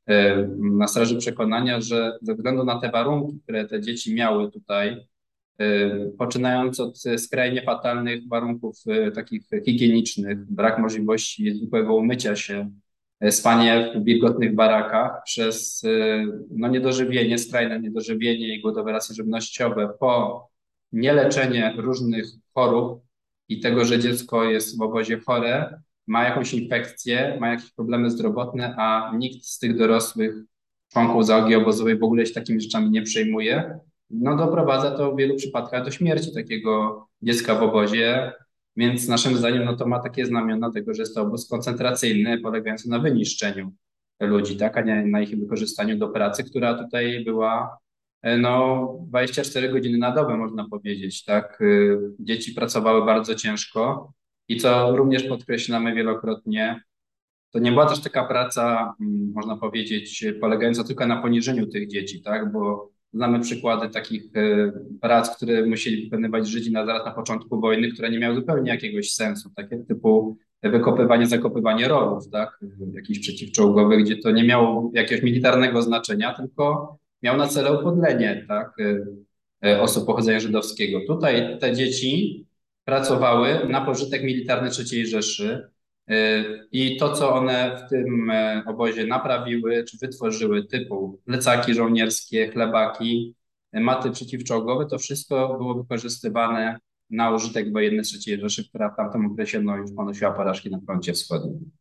[0.09, 0.13] y,
[0.57, 5.07] na straży przekonania, że ze względu na te warunki, które te dzieci miały tutaj,
[5.61, 8.77] y, poczynając od skrajnie fatalnych warunków
[9.15, 12.71] takich higienicznych, brak możliwości zwykłego umycia się,
[13.29, 15.83] spanie w wilgotnych barakach, przez
[16.51, 20.47] no, niedożywienie, skrajne niedożywienie i głodowe rasy żywnościowe, po
[20.91, 23.03] nieleczenie różnych chorób,
[23.51, 28.75] i tego, że dziecko jest w obozie chore, ma jakąś infekcję, ma jakieś problemy zdrowotne,
[28.77, 30.35] a nikt z tych dorosłych
[30.93, 35.35] członków załogi obozowej w ogóle się takimi rzeczami nie przejmuje, no doprowadza to w wielu
[35.35, 38.31] przypadkach do śmierci takiego dziecka w obozie,
[38.75, 42.89] więc naszym zdaniem no to ma takie znamiona tego, że jest to obóz koncentracyjny polegający
[42.89, 43.71] na wyniszczeniu
[44.19, 47.77] ludzi, tak, a nie na ich wykorzystaniu do pracy, która tutaj była
[48.23, 51.61] no 24 godziny na dobę, można powiedzieć, tak.
[51.61, 54.13] Y, dzieci pracowały bardzo ciężko
[54.47, 56.81] i co również podkreślamy wielokrotnie,
[57.51, 62.21] to nie była też taka praca, mm, można powiedzieć, polegająca tylko na poniżeniu tych dzieci,
[62.21, 67.59] tak, bo znamy przykłady takich y, prac, które musieli wykonywać Żydzi na, zaraz na początku
[67.59, 72.59] wojny, które nie miały zupełnie jakiegoś sensu, takie typu wykopywanie, zakopywanie rowów, tak,
[72.93, 78.79] jakichś przeciwczołgowych, gdzie to nie miało jakiegoś militarnego znaczenia, tylko miał na celu upodlenie tak,
[78.79, 79.05] y,
[79.65, 80.99] y, osób pochodzenia żydowskiego.
[81.07, 82.45] Tutaj te dzieci
[82.83, 85.69] pracowały na pożytek militarny III Rzeszy
[86.11, 86.13] y,
[86.71, 88.31] i to, co one w tym
[88.65, 93.35] obozie naprawiły czy wytworzyły, typu plecaki żołnierskie, chlebaki,
[93.73, 96.79] maty przeciwczołgowe, to wszystko było wykorzystywane
[97.09, 101.13] na użytek wojenny III Rzeszy, która w tamtym okresie no, już ponosiła porażki na froncie
[101.13, 101.71] wschodnim.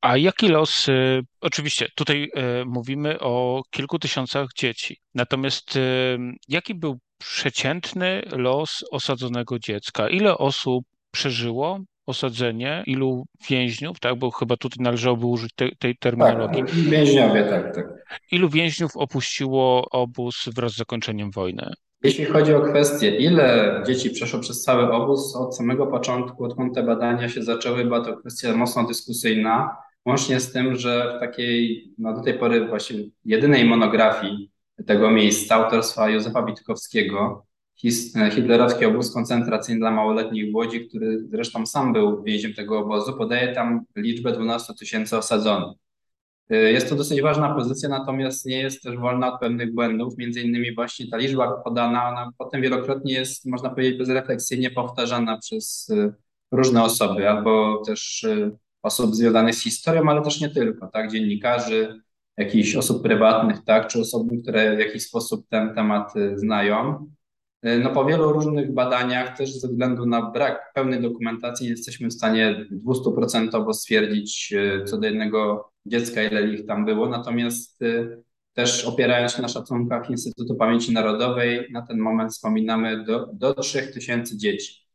[0.00, 2.30] A jaki los, y, oczywiście tutaj
[2.62, 10.08] y, mówimy o kilku tysiącach dzieci, natomiast y, jaki był przeciętny los osadzonego dziecka?
[10.08, 16.62] Ile osób przeżyło osadzenie, ilu więźniów, tak, bo chyba tutaj należałoby użyć te, tej terminologii.
[16.62, 17.86] Tak, więźniowie, tak, tak.
[18.32, 21.72] Ilu więźniów opuściło obóz wraz z zakończeniem wojny?
[22.02, 26.82] Jeśli chodzi o kwestię, ile dzieci przeszło przez cały obóz, od samego początku, odkąd te
[26.82, 29.76] badania się zaczęły, była to kwestia mocno dyskusyjna,
[30.08, 34.50] łącznie z tym, że w takiej, no do tej pory właśnie jedynej monografii
[34.86, 37.46] tego miejsca autorstwa Józefa Witkowskiego,
[38.32, 43.54] hitlerowski obóz koncentracyjny dla małoletnich w Łodzi, który zresztą sam był więźniem tego obozu, podaje
[43.54, 45.76] tam liczbę 12 tysięcy osadzonych.
[46.52, 50.18] Y, jest to dosyć ważna pozycja, natomiast nie jest też wolna od pewnych błędów.
[50.18, 55.88] Między innymi właśnie ta liczba podana, ona potem wielokrotnie jest, można powiedzieć, bezrefleksyjnie powtarzana przez
[55.88, 56.14] y,
[56.52, 62.02] różne osoby, albo też y, osób związanych z historią, ale też nie tylko, tak, dziennikarzy,
[62.36, 67.10] jakichś osób prywatnych, tak, czy osoby, które w jakiś sposób ten temat znają.
[67.62, 72.12] No po wielu różnych badaniach, też ze względu na brak pełnej dokumentacji, nie jesteśmy w
[72.12, 74.54] stanie 200% stwierdzić
[74.86, 77.08] co do jednego dziecka, ile ich tam było.
[77.08, 83.26] Natomiast y, też opierając się na szacunkach Instytutu Pamięci Narodowej, na ten moment wspominamy do,
[83.32, 84.88] do 3000 dzieci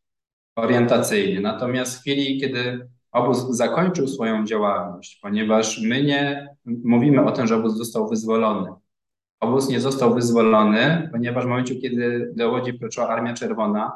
[0.56, 1.42] orientacyjnie.
[1.42, 7.56] Natomiast w chwili, kiedy obóz zakończył swoją działalność, ponieważ my nie mówimy o tym, że
[7.56, 8.70] obóz został wyzwolony.
[9.40, 13.92] Obóz nie został wyzwolony, ponieważ w momencie, kiedy do Łodzi wkroczyła Armia Czerwona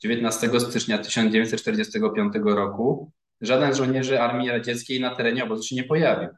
[0.00, 6.28] 19 stycznia 1945 roku, żaden z żołnierzy Armii Radzieckiej na terenie obozu się nie pojawił.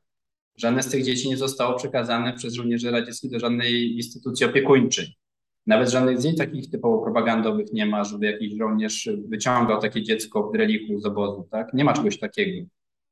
[0.56, 5.16] Żadne z tych dzieci nie zostało przekazane przez żołnierzy radzieckich do żadnej instytucji opiekuńczej.
[5.66, 10.54] Nawet żadnych zdjęć takich typowo propagandowych nie ma, żeby jakiś żołnierz wyciągał takie dziecko w
[10.54, 11.74] reliku z obozu, tak?
[11.74, 12.66] Nie ma czegoś takiego.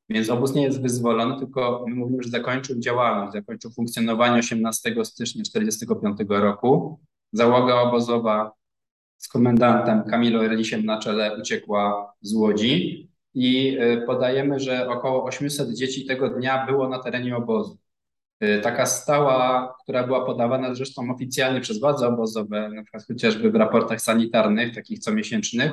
[0.08, 5.42] Więc obóz nie jest wyzwolony, tylko my mówimy, że zakończył działalność, zakończył funkcjonowanie 18 stycznia
[5.44, 7.00] 1945 roku.
[7.32, 8.52] Załoga obozowa
[9.18, 15.74] z komendantem Kamilo Relisiem na czele uciekła z Łodzi i e, podajemy, że około 800
[15.74, 17.78] dzieci tego dnia było na terenie obozu.
[18.42, 23.54] E, taka stała, która była podawana zresztą oficjalnie przez władze obozowe, na przykład chociażby w
[23.54, 25.72] raportach sanitarnych, takich comiesięcznych,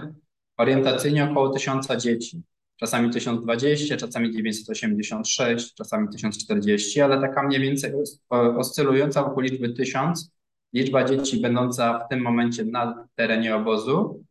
[0.58, 2.42] orientacyjnie około 1000 dzieci.
[2.80, 7.94] Czasami 1020, czasami 986, czasami 1040, ale taka mniej więcej
[8.32, 10.32] oscylująca wokół liczby 1000,
[10.74, 14.24] liczba dzieci będąca w tym momencie na terenie obozu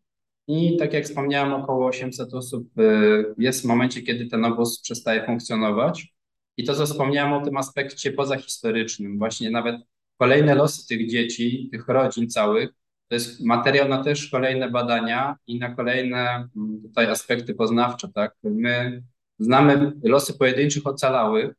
[0.48, 5.27] i tak jak wspomniałem, około 800 osób y, jest w momencie, kiedy ten obóz przestaje
[5.27, 6.18] funkcjonować.
[6.59, 9.77] I to, co wspomniałem o tym aspekcie pozahistorycznym, właśnie nawet
[10.16, 12.71] kolejne losy tych dzieci, tych rodzin całych,
[13.09, 18.37] to jest materiał na też kolejne badania i na kolejne mm, tutaj aspekty poznawcze, tak?
[18.42, 19.03] My
[19.38, 21.55] znamy losy pojedynczych ocalałych,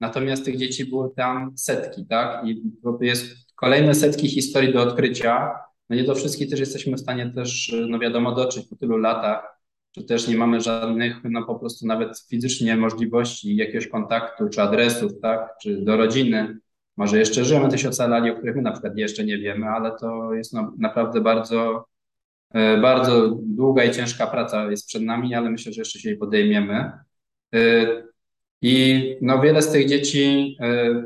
[0.00, 2.46] natomiast tych dzieci było tam setki, tak?
[2.46, 2.62] I
[3.00, 5.54] jest kolejne setki historii do odkrycia,
[5.90, 9.55] no nie do wszystkich też jesteśmy w stanie też, no wiadomo, dotrzeć po tylu latach,
[9.98, 15.12] czy też nie mamy żadnych, no po prostu nawet fizycznie możliwości jakiegoś kontaktu, czy adresów,
[15.22, 16.58] tak, czy do rodziny.
[16.96, 19.92] Może jeszcze żyjemy, to się ocalali, o których my na przykład jeszcze nie wiemy, ale
[20.00, 21.86] to jest no, naprawdę bardzo,
[22.54, 26.18] e, bardzo długa i ciężka praca jest przed nami, ale myślę, że jeszcze się jej
[26.18, 26.92] podejmiemy.
[27.54, 27.86] E,
[28.62, 31.04] I no wiele z tych dzieci, e,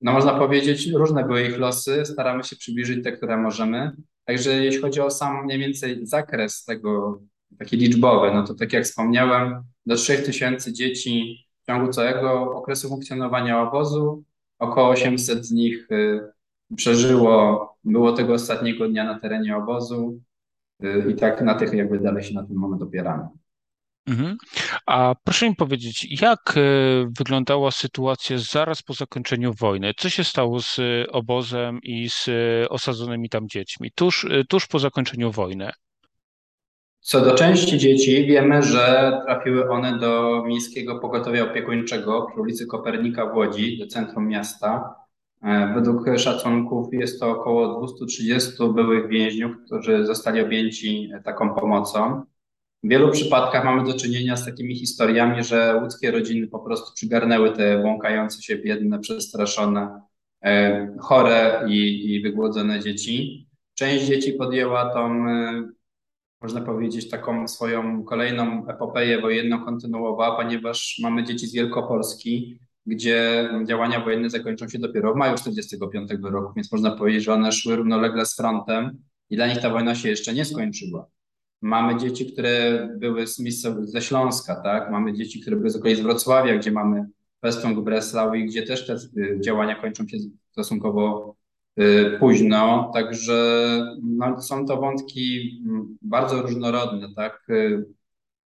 [0.00, 3.92] no można powiedzieć, różne były ich losy, staramy się przybliżyć te, które możemy.
[4.24, 7.20] Także jeśli chodzi o sam mniej więcej zakres tego,
[7.60, 13.62] taki liczbowy, no to tak jak wspomniałem, do 3000 dzieci w ciągu całego okresu funkcjonowania
[13.62, 14.24] obozu,
[14.58, 16.20] około 800 z nich y,
[16.76, 20.20] przeżyło, było tego ostatniego dnia na terenie obozu
[20.84, 23.28] y, i tak na tych jakby dalej się na ten moment opieramy.
[24.06, 24.36] Mhm.
[24.86, 26.60] A proszę mi powiedzieć, jak e,
[27.18, 29.92] wyglądała sytuacja zaraz po zakończeniu wojny?
[29.96, 30.80] Co się stało z
[31.12, 32.28] obozem i z
[32.70, 35.70] osadzonymi tam dziećmi tuż, tuż po zakończeniu wojny?
[37.00, 43.26] Co do części dzieci, wiemy, że trafiły one do Miejskiego Pogotowia Opiekuńczego przy ulicy Kopernika
[43.26, 44.94] w Łodzi, do centrum miasta.
[45.74, 52.22] Według szacunków jest to około 230 byłych więźniów, którzy zostali objęci taką pomocą.
[52.84, 57.50] W wielu przypadkach mamy do czynienia z takimi historiami, że łódzkie rodziny po prostu przygarnęły
[57.52, 60.00] te błąkające się biedne, przestraszone,
[60.44, 63.46] e, chore i, i wygłodzone dzieci.
[63.74, 65.68] Część dzieci podjęła tą, e,
[66.42, 74.04] można powiedzieć, taką swoją kolejną epopeję wojenną kontynuowała, ponieważ mamy dzieci z Wielkopolski, gdzie działania
[74.04, 78.26] wojenne zakończą się dopiero w maju 1945 roku, więc można powiedzieć, że one szły równolegle
[78.26, 78.98] z frontem
[79.30, 81.06] i dla nich ta wojna się jeszcze nie skończyła.
[81.62, 83.36] Mamy dzieci, które były z
[83.82, 84.90] ze Śląska, tak?
[84.90, 87.06] Mamy dzieci, które były z okolic Wrocławia, gdzie mamy
[87.40, 90.16] Pestung, Breslau i gdzie też te y, działania kończą się
[90.50, 91.36] stosunkowo
[92.20, 92.90] późno.
[92.94, 93.62] Także
[94.02, 97.46] no, są to wątki mm, bardzo różnorodne, tak?
[97.50, 97.84] Y,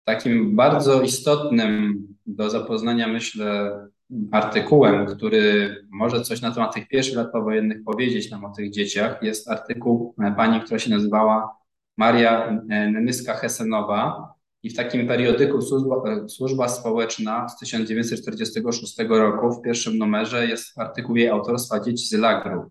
[0.04, 3.78] takim bardzo istotnym do zapoznania, myślę,
[4.32, 9.22] artykułem, który może coś na temat tych pierwszych lat powojennych powiedzieć nam o tych dzieciach,
[9.22, 11.56] jest artykuł pani, która się nazywała
[11.96, 14.26] Maria Nyska-Hesenowa
[14.62, 21.16] i w takim periodyku Służba, Służba Społeczna z 1946 roku w pierwszym numerze jest artykuł
[21.16, 22.70] jej autorstwa Dzieci z Lagru.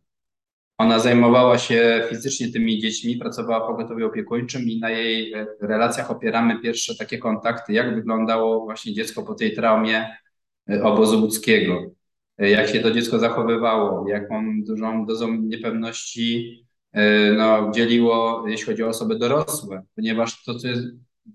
[0.80, 6.60] Ona zajmowała się fizycznie tymi dziećmi, pracowała w pogotowiu opiekuńczym i na jej relacjach opieramy
[6.60, 10.08] pierwsze takie kontakty, jak wyglądało właśnie dziecko po tej traumie
[10.70, 11.82] e, obozu łódzkiego,
[12.38, 16.60] e, jak się to dziecko zachowywało, jaką dużą dozą niepewności
[16.92, 20.84] e, no, dzieliło, jeśli chodzi o osoby dorosłe, ponieważ to, co jest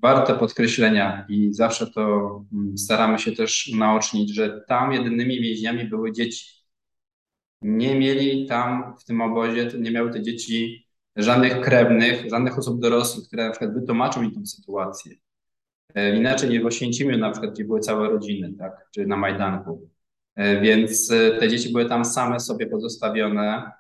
[0.02, 6.12] warte podkreślenia i zawsze to mm, staramy się też naocznić, że tam jedynymi więźniami były
[6.12, 6.63] dzieci.
[7.64, 13.26] Nie mieli tam w tym obozie, nie miały te dzieci żadnych krewnych, żadnych osób dorosłych,
[13.26, 15.14] które na przykład wytłumaczą im tę sytuację.
[15.94, 19.90] E, inaczej nie w Oświęcimiu na przykład, gdzie były całe rodziny, tak, czy na Majdanku.
[20.36, 23.72] E, więc e, te dzieci były tam same sobie pozostawione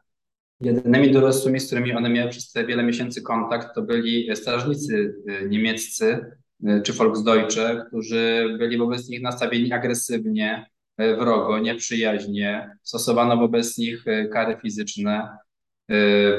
[0.60, 5.14] Jedynymi dorosłymi, z którymi one miały przez te wiele miesięcy kontakt, to byli strażnicy
[5.48, 6.20] niemieccy
[6.84, 10.66] czy Volksdeutsche, którzy byli wobec nich nastawieni agresywnie,
[10.98, 12.76] wrogo, nieprzyjaźnie.
[12.82, 15.28] Stosowano wobec nich kary fizyczne.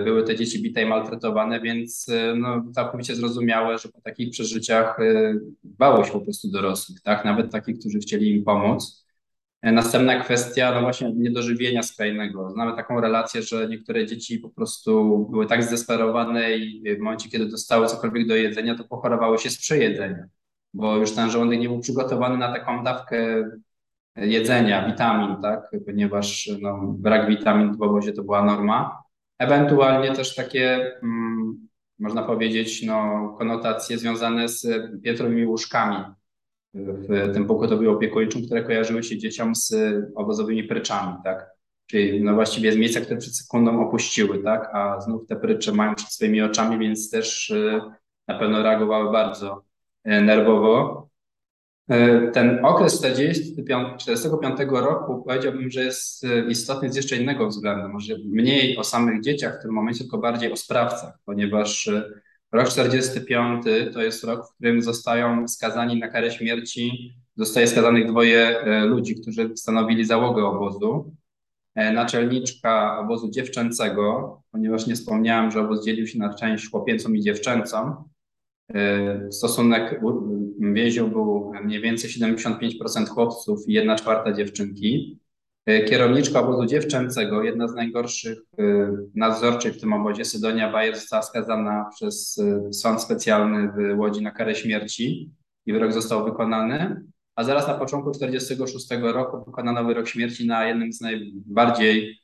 [0.03, 4.97] Były te dzieci bite i maltretowane, więc no, całkowicie zrozumiałe, że po takich przeżyciach
[5.63, 7.25] bało się po prostu dorosłych, tak?
[7.25, 9.05] Nawet takich, którzy chcieli im pomóc.
[9.65, 12.49] E, następna kwestia, no właśnie niedożywienia skrajnego.
[12.49, 17.45] Znamy taką relację, że niektóre dzieci po prostu były tak zdesperowane i w momencie, kiedy
[17.45, 20.27] dostały cokolwiek do jedzenia, to pochorowały się z przejedzenia,
[20.73, 23.49] bo już ten żołądek nie był przygotowany na taką dawkę
[24.15, 29.03] jedzenia, witamin, tak, ponieważ no, brak witamin w obozie to była norma.
[29.39, 31.67] Ewentualnie też takie, mm,
[31.99, 34.67] można powiedzieć, no, konotacje związane z
[35.03, 35.97] piętrowymi łóżkami,
[36.75, 39.73] w tym pogotowiu opiekuńczym, które kojarzyły się dzieciom z
[40.15, 41.55] obozowymi pryczami, tak?
[41.87, 44.69] Czyli no właściwie z miejsca, które przed sekundą opuściły, tak?
[44.73, 47.81] A znów te prycze mają przed swoimi oczami, więc też y,
[48.27, 49.63] na pewno reagowały bardzo
[50.07, 51.04] y, nerwowo.
[51.91, 57.89] Y, ten okres 1945 roku powiedziałbym, że jest istotny z jeszcze innego względu.
[57.89, 61.89] Może mniej o samych dzieciach w tym momencie, tylko bardziej o sprawcach, ponieważ
[62.55, 68.59] Rok 45 to jest rok, w którym zostają skazani na karę śmierci, zostaje skazanych dwoje
[68.59, 71.15] e, ludzi, którzy stanowili załogę obozu.
[71.75, 77.21] E, naczelniczka obozu dziewczęcego, ponieważ nie wspomniałem, że obóz dzielił się na część chłopięcą i
[77.21, 78.03] dziewczęcą.
[78.73, 80.01] E, stosunek
[80.59, 85.19] więźniów był mniej więcej 75% chłopców i 1 czwarta dziewczynki.
[85.65, 88.63] E, kierowniczka obozu dziewczęcego, jedna z najgorszych e,
[89.15, 94.55] nadzorczych w tym obozie, Sydonia Bajer, została skazana przez sąd specjalny w Łodzi na karę
[94.55, 95.31] śmierci
[95.65, 97.01] i wyrok został wykonany.
[97.35, 102.19] A zaraz na początku 1946 roku wykonano wyrok śmierci na jednym z najbardziej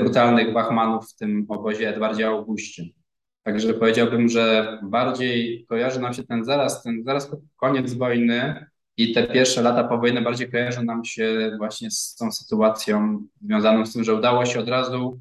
[0.00, 2.99] brutalnych wachmanów w tym obozie, Edwardzie Augustie.
[3.42, 8.66] Także powiedziałbym, że bardziej kojarzy nam się ten zaraz, ten zaraz koniec wojny,
[9.00, 13.92] i te pierwsze lata powojenne bardziej kojarzą nam się właśnie z tą sytuacją związaną z
[13.92, 15.20] tym, że udało się od razu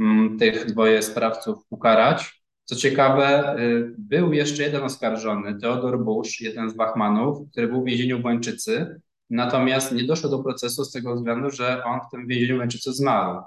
[0.00, 2.42] mm, tych dwoje sprawców ukarać.
[2.64, 7.84] Co ciekawe, y, był jeszcze jeden oskarżony, Teodor Bush, jeden z Bachmanów, który był w
[7.84, 9.00] więzieniu w Łańczycy,
[9.30, 12.92] natomiast nie doszło do procesu z tego względu, że on w tym więzieniu w Łańczycy
[12.92, 13.42] zmarł.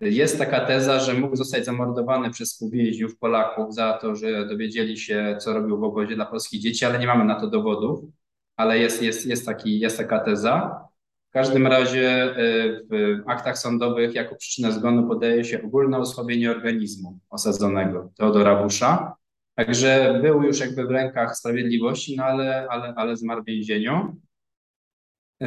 [0.00, 5.36] Jest taka teza, że mógł zostać zamordowany przez współwięźniów Polaków za to, że dowiedzieli się,
[5.40, 8.04] co robił w obozie dla polskich dzieci, ale nie mamy na to dowodów
[8.56, 10.80] ale jest, jest, jest, taki, jest taka teza.
[11.28, 17.18] W każdym razie y, w aktach sądowych jako przyczynę zgonu podaje się ogólne osłabienie organizmu
[17.30, 19.16] osadzonego Teodora Busza.
[19.54, 24.16] Także był już jakby w rękach sprawiedliwości, no ale, ale, ale zmarł w więzieniu.
[25.42, 25.46] Y,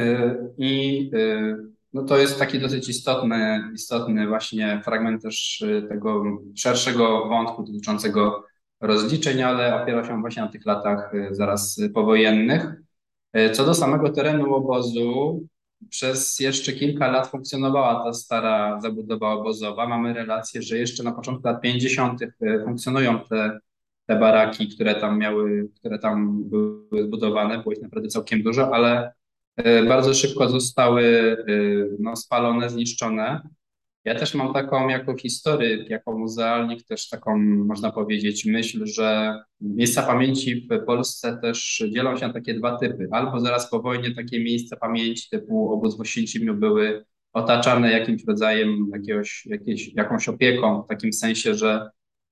[0.58, 6.24] I y, no to jest taki dosyć istotny, istotny właśnie fragment też tego
[6.56, 8.44] szerszego wątku dotyczącego
[8.80, 12.82] rozliczeń, ale opiera się właśnie na tych latach zaraz powojennych.
[13.32, 15.40] E, co do samego terenu obozu,
[15.88, 19.88] przez jeszcze kilka lat funkcjonowała ta stara zabudowa obozowa.
[19.88, 22.22] Mamy relację, że jeszcze na początku lat 50.
[22.22, 22.28] E,
[22.64, 23.60] funkcjonują te,
[24.06, 29.12] te baraki, które tam miały, które tam były zbudowane, było ich naprawdę całkiem dużo, ale
[29.88, 31.36] bardzo szybko zostały
[31.98, 33.40] no, spalone, zniszczone.
[34.04, 40.02] Ja też mam taką jako historyk, jako muzealnik też taką, można powiedzieć, myśl, że miejsca
[40.02, 43.08] pamięci w Polsce też dzielą się na takie dwa typy.
[43.10, 48.90] Albo zaraz po wojnie takie miejsca pamięci typu obóz w Oświęcimiu były otaczane jakimś rodzajem
[48.94, 51.90] jakiegoś, jakiejś, jakąś opieką, w takim sensie, że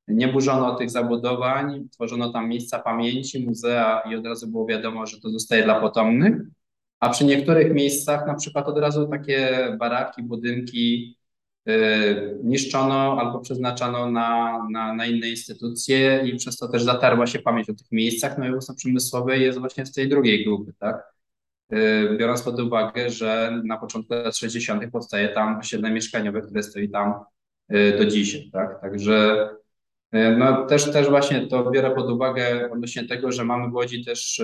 [0.08, 5.20] Nie burzono tych zabudowań, tworzono tam miejsca pamięci, muzea i od razu było wiadomo, że
[5.20, 6.34] to zostaje dla potomnych.
[7.00, 11.16] A przy niektórych miejscach, na przykład od razu takie baraki, budynki
[11.66, 17.38] yy, niszczono albo przeznaczano na, na, na inne instytucje i przez to też zatarła się
[17.38, 18.38] pamięć o tych miejscach.
[18.38, 21.12] No i ubóstwo przemysłowe jest właśnie z tej drugiej grupy, tak?
[21.70, 24.90] Yy, biorąc pod uwagę, że na początku lat 60.
[24.92, 27.14] powstaje tam osiedle mieszkaniowe, które stoi tam
[27.68, 28.80] yy, do dzisiaj, tak?
[28.80, 29.48] Także
[30.12, 34.42] no też, też właśnie to biorę pod uwagę odnośnie tego, że mamy w Łodzi też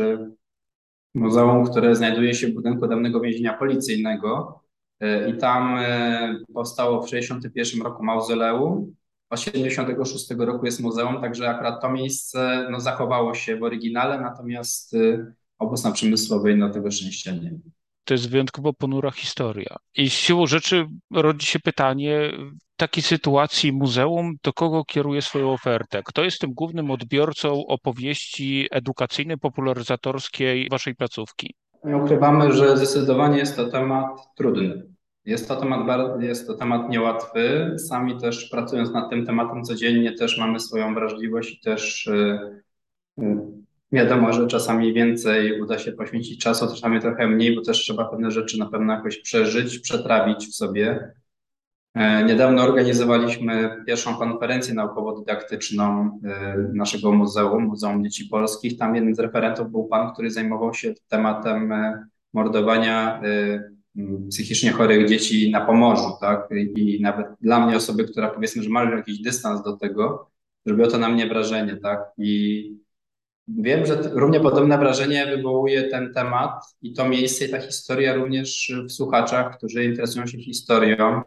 [1.14, 4.60] muzeum, które znajduje się w budynku dawnego więzienia policyjnego.
[5.00, 8.94] E, i tam e, powstało w 61 roku mauzoleum,
[9.28, 14.94] a 76 roku jest muzeum, także akurat to miejsce no, zachowało się w oryginale, natomiast
[14.94, 17.58] e, obóz na przemysłowej no tego szczęścia nie
[18.04, 19.76] to jest wyjątkowo ponura historia.
[19.96, 22.32] I siłą rzeczy rodzi się pytanie
[22.74, 26.02] w takiej sytuacji muzeum, do kogo kieruje swoją ofertę?
[26.04, 31.54] Kto jest tym głównym odbiorcą opowieści edukacyjnej, popularyzatorskiej waszej placówki?
[31.84, 34.82] Nie ukrywamy, że zdecydowanie jest to temat trudny.
[35.24, 37.74] Jest to temat, jest to temat niełatwy.
[37.88, 42.62] Sami też pracując nad tym tematem codziennie też mamy swoją wrażliwość i też y,
[43.92, 48.30] Wiadomo, że czasami więcej uda się poświęcić czasu, czasami trochę mniej, bo też trzeba pewne
[48.30, 51.12] rzeczy na pewno jakoś przeżyć, przetrawić w sobie.
[51.94, 58.78] E, niedawno organizowaliśmy pierwszą konferencję naukowo-dydaktyczną e, naszego muzeum, Muzeum Dzieci Polskich.
[58.78, 63.22] Tam jeden z referentów był pan, który zajmował się tematem e, mordowania
[64.30, 66.48] psychicznie chorych dzieci na Pomorzu, tak?
[66.76, 70.30] I nawet dla mnie osoby, która powiedzmy, że ma jakiś dystans do tego,
[70.66, 72.00] żeby to na mnie wrażenie, tak?
[72.18, 72.83] I
[73.48, 78.72] Wiem, że równie podobne wrażenie wywołuje ten temat i to miejsce i ta historia również
[78.88, 81.22] w słuchaczach, którzy interesują się historią.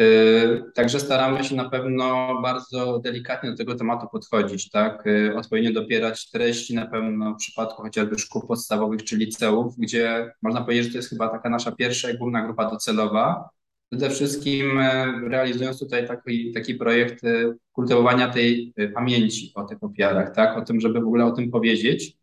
[0.00, 5.06] Y, także staramy się na pewno bardzo delikatnie do tego tematu podchodzić, tak?
[5.06, 10.60] Y, odpowiednio dopierać treści, na pewno w przypadku chociażby szkół podstawowych czy liceów, gdzie można
[10.60, 13.48] powiedzieć, że to jest chyba taka nasza pierwsza i główna grupa docelowa.
[13.90, 19.84] Przede wszystkim e, realizując tutaj taki, taki projekt e, kultywowania tej e, pamięci o tych
[19.84, 20.58] ofiarach, tak?
[20.58, 22.16] O tym, żeby w ogóle o tym powiedzieć,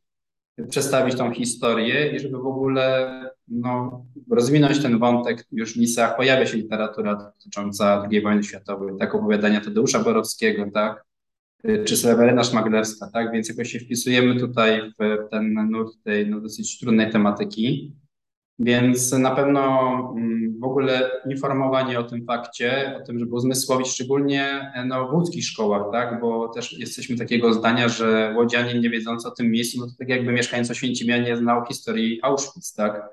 [0.70, 3.11] przedstawić tą historię i żeby w ogóle
[3.47, 6.18] no, rozwinąć ten wątek już w liceach.
[6.18, 9.15] Pojawia się literatura dotycząca II wojny światowej, tak?
[9.15, 11.05] Opowiadania Tadeusza Borowskiego, tak?
[11.86, 13.32] Czy Seweryna Szmaglerska, tak?
[13.32, 17.95] Więc jakoś się wpisujemy tutaj w ten nurt tej no, dosyć trudnej tematyki.
[18.60, 24.72] Więc na pewno mm, w ogóle informowanie o tym fakcie, o tym, żeby uzmysłowić szczególnie
[24.86, 26.22] no, w łódzkich szkołach, tak?
[26.22, 30.10] bo też jesteśmy takiego zdania, że łodzianin nie wiedząc o tym miejscu, no to tak
[30.10, 33.10] jakby mieszkając Oświęcimia nie znał historii Auschwitz, tak?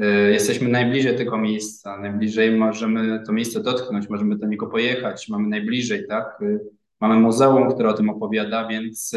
[0.00, 5.48] Y, jesteśmy najbliżej tego miejsca, najbliżej możemy to miejsce dotknąć, możemy do niego pojechać, mamy
[5.48, 6.38] najbliżej, tak?
[6.42, 6.60] Y,
[7.00, 9.16] mamy muzeum, które o tym opowiada, więc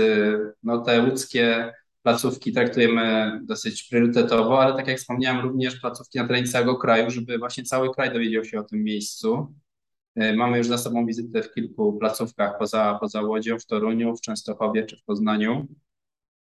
[0.64, 1.74] no, te łódzkie
[2.04, 7.38] placówki traktujemy dosyć priorytetowo, ale tak jak wspomniałem, również placówki na terenie całego kraju, żeby
[7.38, 9.56] właśnie cały kraj dowiedział się o tym miejscu.
[10.16, 14.22] E, mamy już za sobą wizytę w kilku placówkach poza, poza Łodzią, w Toruniu, w
[14.22, 15.68] Częstochowie czy w Poznaniu,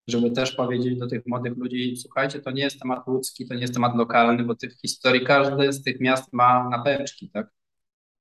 [0.09, 3.61] żeby też powiedzieć do tych młodych ludzi, słuchajcie, to nie jest temat ludzki, to nie
[3.61, 7.56] jest temat lokalny, bo tych historii każde z tych miast ma na pęczki, tak?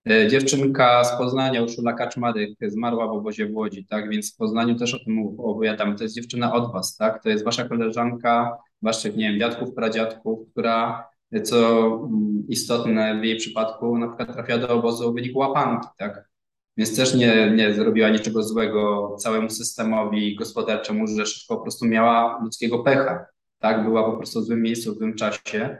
[0.10, 4.10] E, dziewczynka z Poznania, Urszula Kaczmarek, zmarła w obozie w Łodzi, tak?
[4.10, 5.96] Więc w Poznaniu też o tym opowiadamy.
[5.96, 7.24] To jest dziewczyna od was, tak?
[7.24, 11.08] To jest wasza koleżanka, waszych, nie wiem, dziadków, pradziadków, która,
[11.44, 16.30] co mm, istotne w jej przypadku, na przykład trafiła do obozu w wyniku łapanki, tak?
[16.78, 22.40] Więc też nie, nie zrobiła niczego złego całemu systemowi gospodarczemu, że szybko po prostu miała
[22.44, 23.26] ludzkiego pecha,
[23.60, 23.84] tak?
[23.84, 25.78] Była po prostu w złym miejscu, w złym czasie.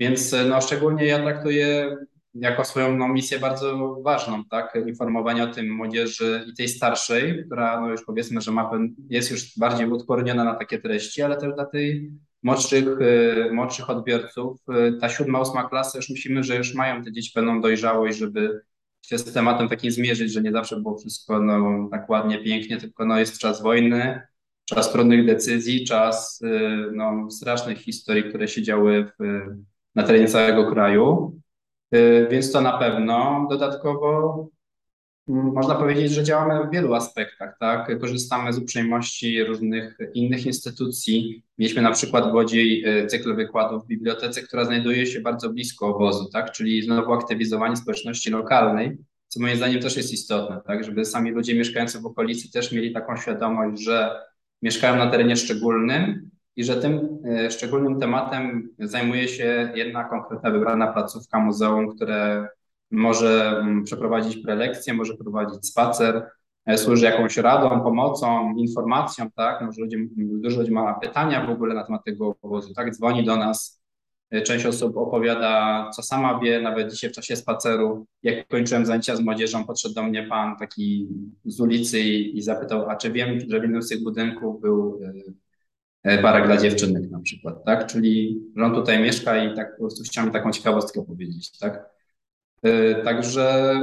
[0.00, 1.96] Więc no, szczególnie ja traktuję
[2.40, 7.80] jako swoją no, misję bardzo ważną, tak, informowanie o tym młodzieży i tej starszej, która
[7.80, 8.70] no, już powiedzmy, że ma,
[9.08, 12.10] jest już bardziej uodporniona na takie treści, ale też dla tej
[12.42, 14.60] młodszych, y, młodszych odbiorców.
[14.88, 18.60] Y, ta siódma, ósma klasa już myślimy, że już mają te dzieci pewną dojrzałość, żeby
[19.02, 23.04] się z tematem takim zmierzyć, że nie zawsze było wszystko no, tak ładnie, pięknie, tylko
[23.04, 24.20] no, jest czas wojny,
[24.64, 29.40] czas trudnych decyzji, czas y, no, strasznych historii, które się działy w,
[29.94, 31.40] na terenie całego kraju.
[31.96, 33.46] Y, więc to na pewno.
[33.50, 34.48] Dodatkowo
[35.28, 38.00] mm, można powiedzieć, że działamy w wielu aspektach, tak?
[38.00, 41.42] Korzystamy z uprzejmości różnych innych instytucji.
[41.58, 45.86] Mieliśmy na przykład w Łodzi y, cykl wykładów w bibliotece, która znajduje się bardzo blisko
[45.86, 46.52] obozu, tak?
[46.52, 50.84] Czyli znowu aktywizowanie społeczności lokalnej, co moim zdaniem też jest istotne, tak?
[50.84, 54.10] Żeby sami ludzie mieszkający w okolicy też mieli taką świadomość, że
[54.62, 60.92] mieszkają na terenie szczególnym i że tym e, szczególnym tematem zajmuje się jedna konkretna wybrana
[60.92, 62.48] placówka muzeum, które
[62.90, 66.30] może mm, przeprowadzić prelekcję, może prowadzić spacer,
[66.76, 69.62] służy jakąś radą, pomocą, informacją, tak?
[69.62, 72.94] Może ludzie, dużo ludzi ma pytania w ogóle na temat tego obozu, tak?
[72.94, 73.82] Dzwoni do nas,
[74.44, 79.20] część osób opowiada, co sama wie, nawet dzisiaj w czasie spaceru, jak kończyłem zajęcia z
[79.20, 81.08] młodzieżą, podszedł do mnie pan taki
[81.44, 85.00] z ulicy i, i zapytał, a czy wiem, że w jednym z tych budynków był
[86.22, 87.86] barak dla dziewczynek na przykład, tak?
[87.86, 91.90] Czyli że on tutaj mieszka i tak po prostu chciałem taką ciekawostkę powiedzieć, tak?
[93.04, 93.74] Także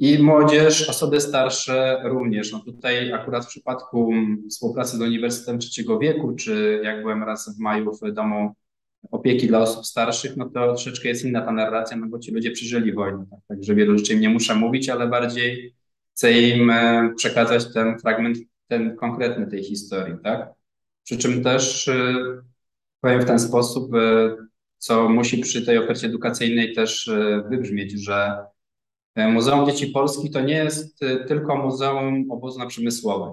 [0.00, 2.52] i młodzież, osoby starsze również.
[2.52, 4.12] No tutaj akurat w przypadku
[4.50, 8.54] współpracy z Uniwersytetem Trzeciego Wieku, czy jak byłem raz w maju w domu
[9.10, 12.50] opieki dla osób starszych, no to troszeczkę jest inna ta narracja, no bo ci ludzie
[12.50, 13.40] przeżyli wojnę, tak?
[13.48, 15.74] także wielu rzeczy im nie muszę mówić, ale bardziej
[16.14, 18.38] chcę im e, przekazać ten fragment,
[18.72, 20.50] ten konkretny tej historii, tak?
[21.04, 22.14] Przy czym też e,
[23.00, 24.36] powiem w ten sposób, e,
[24.78, 27.10] co musi przy tej ofercie edukacyjnej też
[27.50, 28.36] wybrzmieć, że
[29.16, 33.32] Muzeum Dzieci Polskich to nie jest tylko Muzeum Obozu na Przemysłowej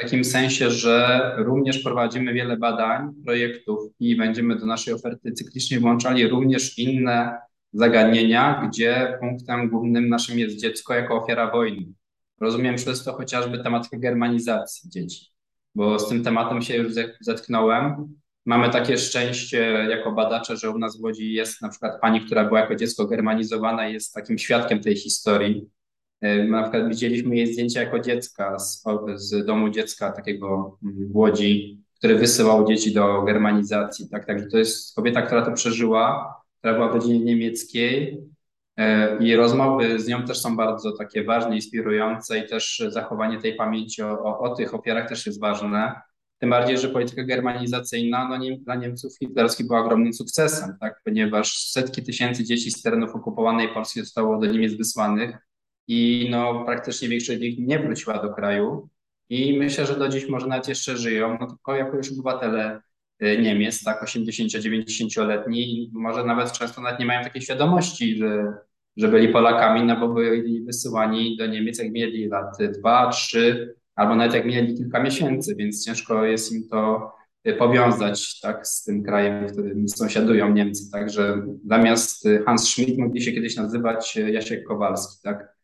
[0.00, 5.80] w takim sensie, że również prowadzimy wiele badań, projektów i będziemy do naszej oferty cyklicznie
[5.80, 7.38] włączali również inne
[7.72, 11.86] zagadnienia, gdzie punktem głównym naszym jest dziecko jako ofiara wojny.
[12.40, 15.26] Rozumiem przez to chociażby tematykę germanizacji dzieci,
[15.74, 18.14] bo z tym tematem się już zetknąłem.
[18.46, 19.58] Mamy takie szczęście
[19.90, 23.06] jako badacze, że u nas w Łodzi jest na przykład pani, która była jako dziecko
[23.06, 25.70] germanizowana i jest takim świadkiem tej historii
[26.20, 28.84] E, na przykład widzieliśmy jej zdjęcia jako dziecka z,
[29.14, 34.08] z domu dziecka takiego w Łodzi, który wysyłał dzieci do germanizacji.
[34.08, 34.26] Tak?
[34.26, 38.20] Także to jest kobieta, która to przeżyła, która była w rodzinie niemieckiej
[39.20, 44.02] i rozmowy z nią też są bardzo takie ważne, inspirujące i też zachowanie tej pamięci
[44.02, 46.00] o, o, o tych ofiarach też jest ważne.
[46.38, 51.00] Tym bardziej, że polityka germanizacyjna no, nie, dla Niemców hitlerowskich była ogromnym sukcesem, tak?
[51.04, 55.36] ponieważ setki tysięcy dzieci z terenów okupowanej Polski zostało do Niemiec wysłanych
[55.88, 58.88] i no, praktycznie większość z nich nie wróciła do kraju
[59.28, 62.80] i myślę, że do dziś może nawet jeszcze żyją, no tylko jako już obywatele
[63.20, 68.52] Niemiec, tak, 80-90-letni, może nawet często nawet nie mają takiej świadomości, że,
[68.96, 74.16] że byli Polakami, no bo byli wysyłani do Niemiec, jak mieli lat 2, 3, albo
[74.16, 77.12] nawet jak mieli kilka miesięcy, więc ciężko jest im to
[77.48, 80.90] y, powiązać tak, z tym krajem, w którym sąsiadują Niemcy.
[80.90, 85.59] Także zamiast y, Hans Schmidt mogli się kiedyś nazywać Jasiek Kowalski, tak?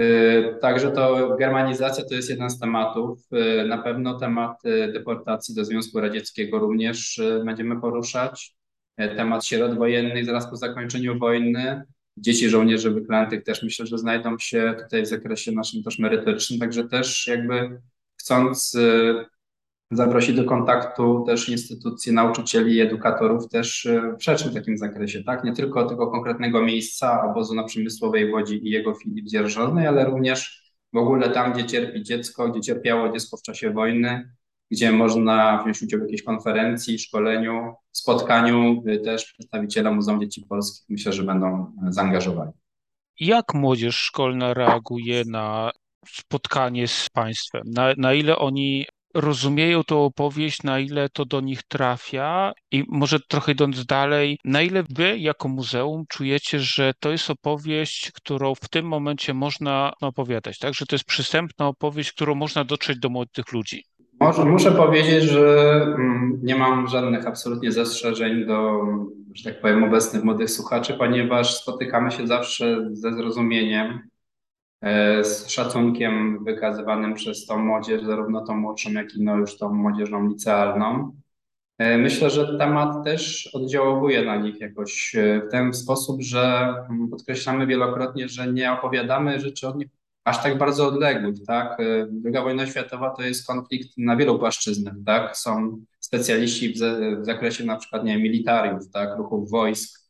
[0.00, 3.18] Y, także to germanizacja to jest jeden z tematów.
[3.32, 8.56] Y, na pewno temat y, deportacji do Związku Radzieckiego również będziemy poruszać.
[8.96, 11.82] Temat sierot wojennych zaraz po zakończeniu wojny.
[12.16, 16.88] Dzieci żołnierzy wyklętych też myślę, że znajdą się tutaj w zakresie naszym też merytorycznym, także
[16.88, 17.80] też jakby
[18.20, 18.76] chcąc
[19.90, 25.44] zaprosić do kontaktu też instytucje nauczycieli i edukatorów też e, w szerszym takim zakresie, tak?
[25.44, 29.36] Nie tylko tego konkretnego miejsca obozu na Przemysłowej Łodzi i jego filii w
[29.88, 34.32] ale również w ogóle tam, gdzie cierpi dziecko, gdzie cierpiało dziecko w czasie wojny,
[34.70, 41.12] gdzie można wziąć udział w jakiejś konferencji, szkoleniu, spotkaniu też przedstawiciele Muzeum Dzieci Polskich myślę,
[41.12, 42.52] że będą zaangażowani.
[43.20, 45.70] Jak młodzież szkolna reaguje na
[46.08, 47.62] spotkanie z państwem?
[47.66, 48.86] Na, na ile oni
[49.16, 54.62] rozumieją tą opowieść, na ile to do nich trafia i może trochę idąc dalej, na
[54.62, 60.58] ile wy jako muzeum czujecie, że to jest opowieść, którą w tym momencie można opowiadać,
[60.58, 60.74] tak?
[60.74, 63.84] Że to jest przystępna opowieść, którą można dotrzeć do młodych ludzi.
[64.20, 68.80] Może, muszę powiedzieć, że mm, nie mam żadnych absolutnie zastrzeżeń do,
[69.34, 74.08] że tak powiem, obecnych młodych słuchaczy, ponieważ spotykamy się zawsze ze zrozumieniem
[75.22, 80.28] z szacunkiem wykazywanym przez tą młodzież, zarówno tą młodszą, jak i no już tą młodzieżą
[80.28, 81.12] licealną.
[81.78, 87.08] E, myślę, że temat też oddziałuje na nich jakoś e, w ten sposób, że mm,
[87.08, 89.88] podkreślamy wielokrotnie, że nie opowiadamy rzeczy od nich
[90.24, 91.78] aż tak bardzo odległych, tak?
[92.10, 95.36] Druga wojna światowa to jest konflikt na wielu płaszczyznach, tak?
[95.36, 96.76] Są specjaliści w,
[97.20, 99.18] w zakresie na przykład, nie militariów, tak?
[99.18, 100.05] Ruchów wojsk,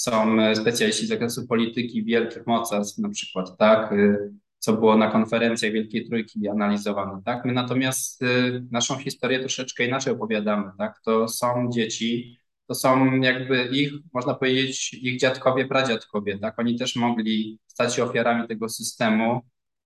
[0.00, 4.16] są e, specjaliści z zakresu polityki wielkich mocarstw, na przykład, tak, e,
[4.58, 7.44] co było na konferencjach Wielkiej Trójki analizowane, tak.
[7.44, 8.26] My natomiast e,
[8.70, 11.00] naszą historię troszeczkę inaczej opowiadamy, tak.
[11.04, 16.58] To są dzieci, to są jakby ich, można powiedzieć, ich dziadkowie, pradziadkowie, tak.
[16.58, 19.40] Oni też mogli stać się ofiarami tego systemu.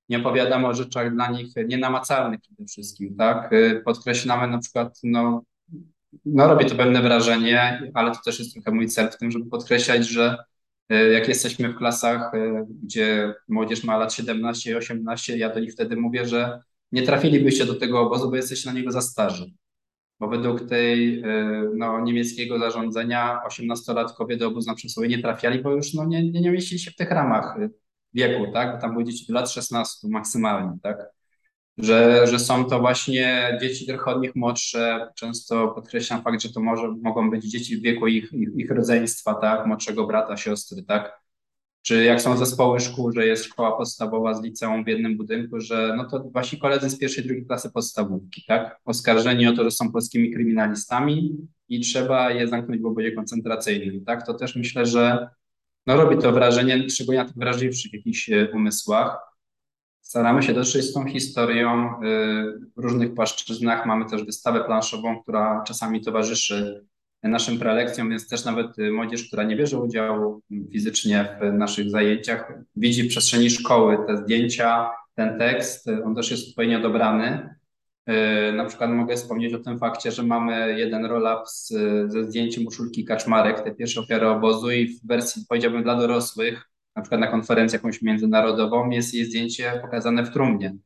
[0.09, 3.51] Nie opowiadamy o rzeczach dla nich nienamacalnych przede wszystkim, tak.
[3.85, 5.43] Podkreślamy na przykład, no,
[6.25, 9.51] no robi to pewne wrażenie, ale to też jest trochę mój cel w tym, żeby
[9.51, 10.37] podkreślać, że
[10.89, 15.61] e, jak jesteśmy w klasach, e, gdzie młodzież ma lat 17 i 18, ja do
[15.61, 16.61] nich wtedy mówię, że
[16.93, 19.53] nie trafilibyście do tego obozu, bo jesteście na niego za starzy.
[20.21, 25.71] Bo według tej e, no, niemieckiego zarządzenia 18-latkowie do obozu na przesłowie nie trafiali, bo
[25.71, 27.57] już no, nie, nie, mieścili się w tych ramach
[28.15, 28.81] wieku, tak?
[28.81, 31.14] Tam były dzieci do lat 16 maksymalnie, tak?
[31.79, 35.09] Że, że są to właśnie dzieci trochę od nich młodsze.
[35.15, 39.35] Często podkreślam fakt, że to może, mogą być dzieci w wieku ich, ich, ich rodzeństwa,
[39.35, 39.67] tak?
[39.67, 41.25] Młodszego brata, siostry, tak?
[41.83, 45.95] Czy jak są zespoły szkół, że jest szkoła podstawowa z liceum w jednym budynku, że
[45.97, 48.81] no to wasi koledzy z pierwszej, drugiej klasy podstawówki, tak?
[48.85, 51.37] Oskarżeni o to, że są polskimi kryminalistami
[51.69, 54.27] i trzeba je zamknąć w obozie koncentracyjnym, tak?
[54.27, 55.29] To też myślę, że
[55.87, 59.34] no robi to wrażenie, szczególnie na tych wrażliwszych jakichś e, umysłach.
[60.05, 61.99] Staramy się dotrzeć z tą historią e,
[62.77, 63.87] w różnych płaszczyznach.
[63.87, 66.85] Mamy też wystawę planszową, która czasami towarzyszy
[67.29, 70.43] naszym prelekcjom, więc też nawet y, młodzież, która nie bierze udziału
[70.73, 76.49] fizycznie w naszych zajęciach, widzi w przestrzeni szkoły te zdjęcia, ten tekst, on też jest
[76.49, 77.55] odpowiednio dobrany.
[78.51, 81.43] Y, na przykład mogę wspomnieć o tym fakcie, że mamy jeden roll-up
[82.07, 87.03] ze zdjęciem Uszulki Kaczmarek, tej pierwszej ofiary obozu i w wersji, powiedziałbym, dla dorosłych, na
[87.03, 90.77] przykład na konferencji jakąś międzynarodową, jest jej zdjęcie pokazane w trumnie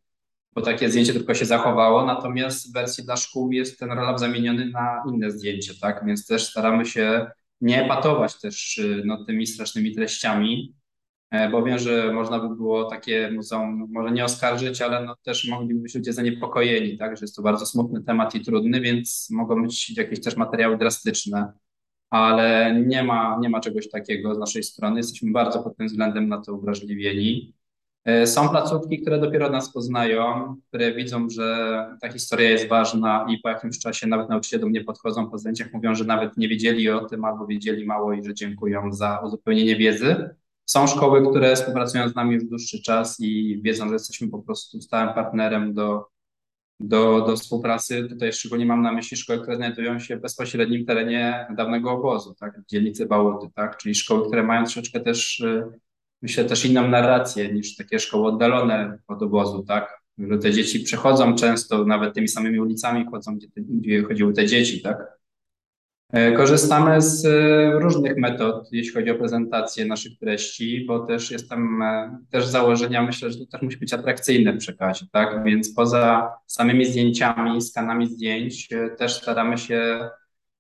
[0.59, 4.71] bo takie zdjęcie tylko się zachowało, natomiast w wersji dla szkół jest ten rollup zamieniony
[4.71, 6.05] na inne zdjęcie, tak?
[6.07, 7.31] Więc też staramy się
[7.61, 10.75] nie patować też y, no, tymi strasznymi treściami,
[11.31, 15.49] e, bo wiem, że można by było takie muzeum może nie oskarżyć, ale no, też
[15.49, 17.17] mogliby być ludzie zaniepokojeni, tak?
[17.17, 21.53] Że jest to bardzo smutny temat i trudny, więc mogą być jakieś też materiały drastyczne,
[22.11, 24.97] ale nie ma, nie ma czegoś takiego z naszej strony.
[24.97, 27.55] Jesteśmy bardzo pod tym względem na to uwrażliwieni.
[28.05, 33.39] E, są placówki, które dopiero nas poznają, które widzą, że ta historia jest ważna i
[33.39, 36.91] po jakimś czasie nawet nauczyciele do mnie podchodzą po zdjęciach, mówią, że nawet nie wiedzieli
[36.91, 40.31] o tym albo wiedzieli mało i że dziękują za uzupełnienie wiedzy.
[40.67, 44.81] Są szkoły, które współpracują z nami już dłuższy czas i wiedzą, że jesteśmy po prostu
[44.81, 46.07] stałym partnerem do,
[46.81, 48.07] do, do współpracy.
[48.09, 52.61] Tutaj szczególnie mam na myśli szkoły, które znajdują się w bezpośrednim terenie dawnego obozu, tak,
[52.69, 55.71] dzielnicy Bałoty, tak, czyli szkoły, które mają troszeczkę też e,
[56.23, 59.99] myślę, też inną narrację niż takie szkoły oddalone od obozu, tak?
[60.19, 64.47] Że te dzieci przechodzą często, nawet tymi samymi ulicami chodzą, gdzie, te, gdzie chodziły te
[64.47, 65.18] dzieci, tak?
[66.13, 71.83] E, korzystamy z e, różnych metod, jeśli chodzi o prezentację naszych treści, bo też jestem,
[71.83, 75.45] e, też założenia myślę, że to też musi być atrakcyjne w przekazie, tak?
[75.45, 80.09] Więc poza samymi zdjęciami, skanami zdjęć, też staramy się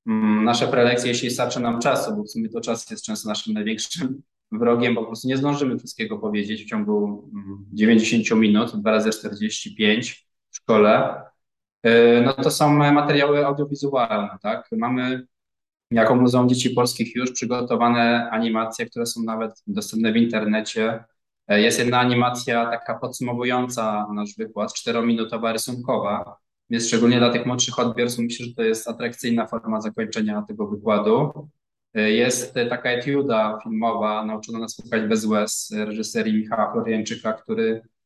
[0.07, 3.55] mm, nasze prelekcje, jeśli starczy nam czasu, bo w sumie to czas jest często naszym
[3.55, 4.23] największym
[4.61, 7.31] wrogiem, po prostu nie zdążymy wszystkiego powiedzieć w ciągu
[7.73, 11.23] 90 mm, minut, 2 razy 45 w szkole,
[12.25, 14.69] no to są materiały audiowizualne, tak?
[14.73, 15.27] Mamy
[15.91, 21.05] jako Muzeum Dzieci Polskich już przygotowane animacje, które są nawet dostępne w internecie.
[21.49, 26.37] E, jest jedna animacja taka podsumowująca nasz wykład, czterominutowa, rysunkowa,
[26.71, 31.49] więc szczególnie dla tych młodszych odbiorców myślę, że to jest atrakcyjna forma zakończenia tego wykładu.
[31.95, 37.98] Jest taka etiuda filmowa, nauczono nas słuchać bez łez, reżyserii Michała Floriańczyka, który e,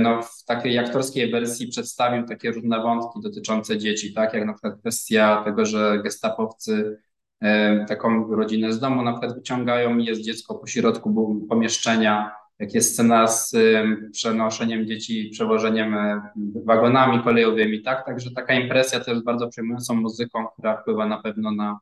[0.00, 4.78] no, w takiej aktorskiej wersji przedstawił takie różne wątki dotyczące dzieci, tak jak na przykład
[4.80, 6.98] kwestia tego, że gestapowcy
[7.40, 12.74] e, taką rodzinę z domu na przykład wyciągają i jest dziecko po środku pomieszczenia, jak
[12.74, 15.96] jest scena z e, przenoszeniem dzieci, przewożeniem
[16.64, 18.06] wagonami kolejowymi, tak?
[18.06, 21.78] Także taka impresja też bardzo przejmującą muzyką, która wpływa na pewno na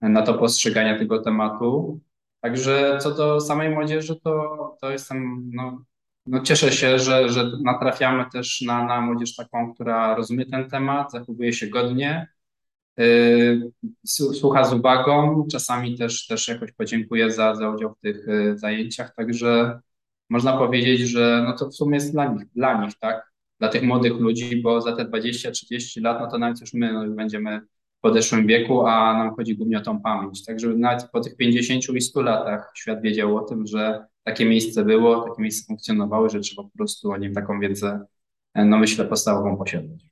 [0.00, 2.00] na to postrzeganie tego tematu.
[2.40, 5.84] Także co do samej młodzieży, to, to jestem, no,
[6.26, 11.12] no cieszę się, że, że natrafiamy też na, na młodzież taką, która rozumie ten temat,
[11.12, 12.28] zachowuje się godnie,
[12.96, 13.70] yy,
[14.06, 19.14] słucha z uwagą, czasami też, też jakoś podziękuję za, za udział w tych yy, zajęciach,
[19.14, 19.80] także
[20.30, 23.82] można powiedzieć, że no to w sumie jest dla nich, dla nich, tak, dla tych
[23.82, 27.60] młodych ludzi, bo za te 20-30 lat, no to nawet już my no, będziemy
[28.00, 30.44] podeszłym wieku, a nam chodzi głównie o tą pamięć.
[30.44, 34.84] Także nawet po tych 50 i 100 latach świat wiedział o tym, że takie miejsce
[34.84, 38.06] było, takie miejsce funkcjonowało, że trzeba po prostu o nim taką wiedzę,
[38.54, 40.10] no myślę, podstawową posiadać.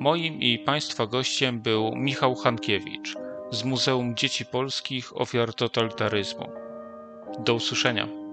[0.00, 3.14] Moim i Państwa gościem był Michał Hankiewicz
[3.50, 6.48] z Muzeum Dzieci Polskich Ofiar Totalitaryzmu.
[7.44, 8.23] Do usłyszenia.